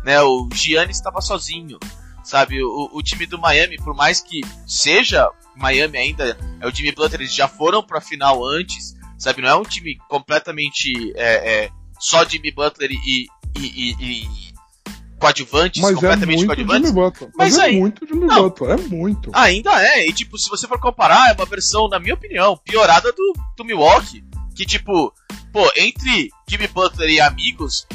[0.05, 0.21] Né?
[0.21, 1.79] O Giannis estava sozinho,
[2.23, 2.63] sabe?
[2.63, 7.23] O, o, time do Miami, por mais que seja Miami ainda, é o Jimmy Butler,
[7.23, 9.41] eles já foram para final antes, sabe?
[9.41, 14.52] Não é um time completamente é, é, só Jimmy Butler e, e, e, e
[15.23, 16.89] coadjuvantes, Mas é completamente muito coadjuvantes.
[16.91, 17.31] Jimmy Butler.
[17.37, 18.43] Mas Mas, é aí- muito Jimmy Não.
[18.43, 19.31] Butler, é muito.
[19.33, 23.13] Ainda é, e tipo, se você for comparar, é uma versão, na minha opinião, piorada
[23.13, 24.25] do, do Milwaukee.
[24.55, 25.13] Que tipo,
[25.53, 27.87] pô, entre Jimmy Butler e amigos,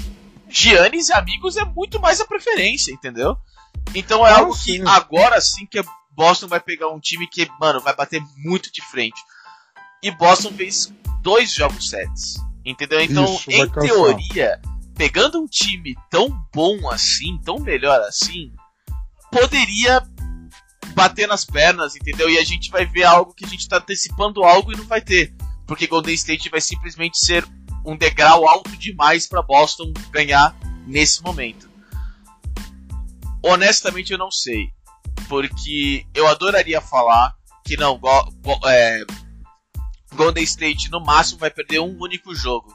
[0.50, 3.38] Giannis e amigos é muito mais a preferência, entendeu?
[3.94, 4.82] Então é Ah, algo sim.
[4.84, 5.80] que agora sim que
[6.16, 9.20] Boston vai pegar um time que, mano, vai bater muito de frente.
[10.02, 13.02] E Boston fez dois jogos sets, entendeu?
[13.02, 14.60] Então, Isso, em teoria,
[14.98, 18.52] pegando um time tão bom assim, tão melhor assim,
[19.32, 20.04] poderia
[20.95, 22.28] bater nas pernas, entendeu?
[22.30, 25.00] E a gente vai ver algo que a gente tá antecipando algo e não vai
[25.00, 25.36] ter.
[25.68, 27.45] Porque Golden State vai simplesmente ser
[27.86, 31.70] um degrau alto demais para Boston ganhar nesse momento.
[33.43, 34.70] Honestamente, eu não sei.
[35.30, 38.00] Porque eu adoraria falar que não,
[38.66, 39.02] é,
[40.16, 42.74] Golden State no máximo vai perder um único jogo.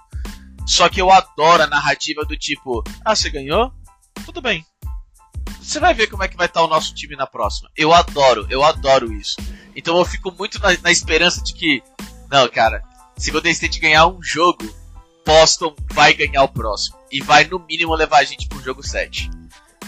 [0.67, 3.73] Só que eu adoro a narrativa do tipo: ah, você ganhou?
[4.25, 4.65] Tudo bem.
[5.61, 7.69] Você vai ver como é que vai estar o nosso time na próxima.
[7.77, 9.37] Eu adoro, eu adoro isso.
[9.77, 11.83] Então eu fico muito na, na esperança de que,
[12.31, 12.83] não, cara,
[13.17, 14.65] se Golden State ganhar um jogo,
[15.25, 16.97] Boston vai ganhar o próximo.
[17.11, 19.31] E vai no mínimo levar a gente pro jogo 7.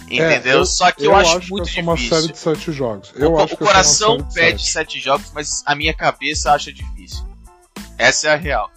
[0.07, 0.53] Entendeu?
[0.53, 2.17] É, eu- Só que eu, acho, muito que é uma difícil.
[2.21, 3.13] série de sete jogos.
[3.17, 4.73] Eu o, acho o é coração pede sete.
[4.73, 7.25] sete jogos, mas a minha cabeça acha difícil.
[7.97, 8.71] Essa é a real.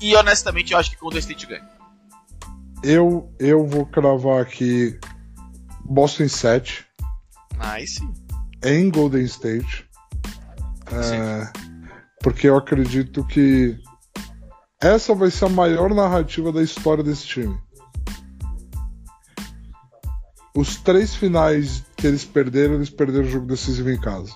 [0.00, 1.68] E honestamente eu acho que Golden State ganha.
[2.82, 4.98] Eu, eu vou cravar aqui
[5.84, 6.86] Boston em 7,
[7.58, 8.00] Nice.
[8.64, 9.88] em Golden State.
[10.90, 11.52] É,
[12.22, 13.76] porque eu acredito que
[14.80, 17.58] essa vai ser a maior narrativa da história desse time.
[20.54, 24.34] Os três finais que eles perderam, eles perderam o jogo decisivo em casa.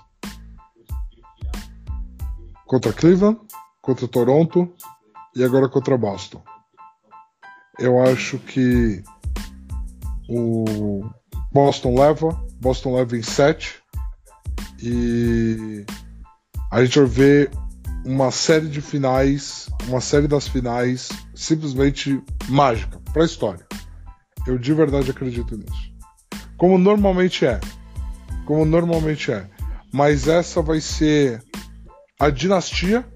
[2.66, 3.38] Contra Cleveland,
[3.80, 4.72] contra Toronto
[5.34, 6.42] e agora contra Boston.
[7.78, 9.02] Eu acho que
[10.28, 11.04] o
[11.50, 12.28] Boston leva,
[12.60, 13.82] Boston leva em 7
[14.82, 15.84] e
[16.70, 17.50] a gente vai ver
[18.04, 23.66] uma série de finais, uma série das finais simplesmente mágica para a história.
[24.46, 25.92] Eu de verdade acredito nisso.
[26.56, 27.60] Como normalmente é.
[28.44, 29.48] Como normalmente é.
[29.92, 31.42] Mas essa vai ser
[32.18, 33.06] a dinastia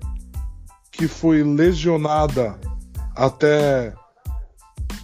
[0.97, 2.59] que foi lesionada
[3.14, 3.92] até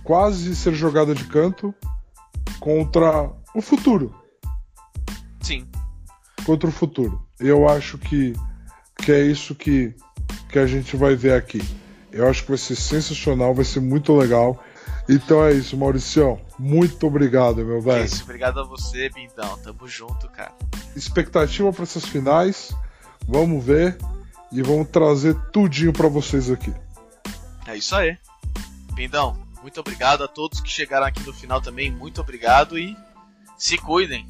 [0.03, 1.75] quase ser jogada de canto
[2.59, 4.15] contra o futuro.
[5.41, 5.69] Sim.
[6.47, 7.23] Contra o futuro.
[7.39, 8.33] Eu acho que,
[8.97, 9.95] que é isso que,
[10.49, 11.63] que a gente vai ver aqui.
[12.11, 14.63] Eu acho que vai ser sensacional, vai ser muito legal.
[15.09, 16.41] Então é isso, Mauricião.
[16.59, 18.05] Muito obrigado, meu É velho.
[18.05, 19.59] isso, obrigado a você, Bindão.
[19.59, 20.53] Tamo junto, cara.
[20.95, 22.75] Expectativa para essas finais.
[23.27, 23.97] Vamos ver
[24.53, 26.73] e vamos trazer tudinho para vocês aqui.
[27.67, 28.17] É isso aí.
[28.95, 31.91] Bindão, muito obrigado a todos que chegaram aqui no final também.
[31.91, 32.97] Muito obrigado e
[33.57, 34.27] se cuidem.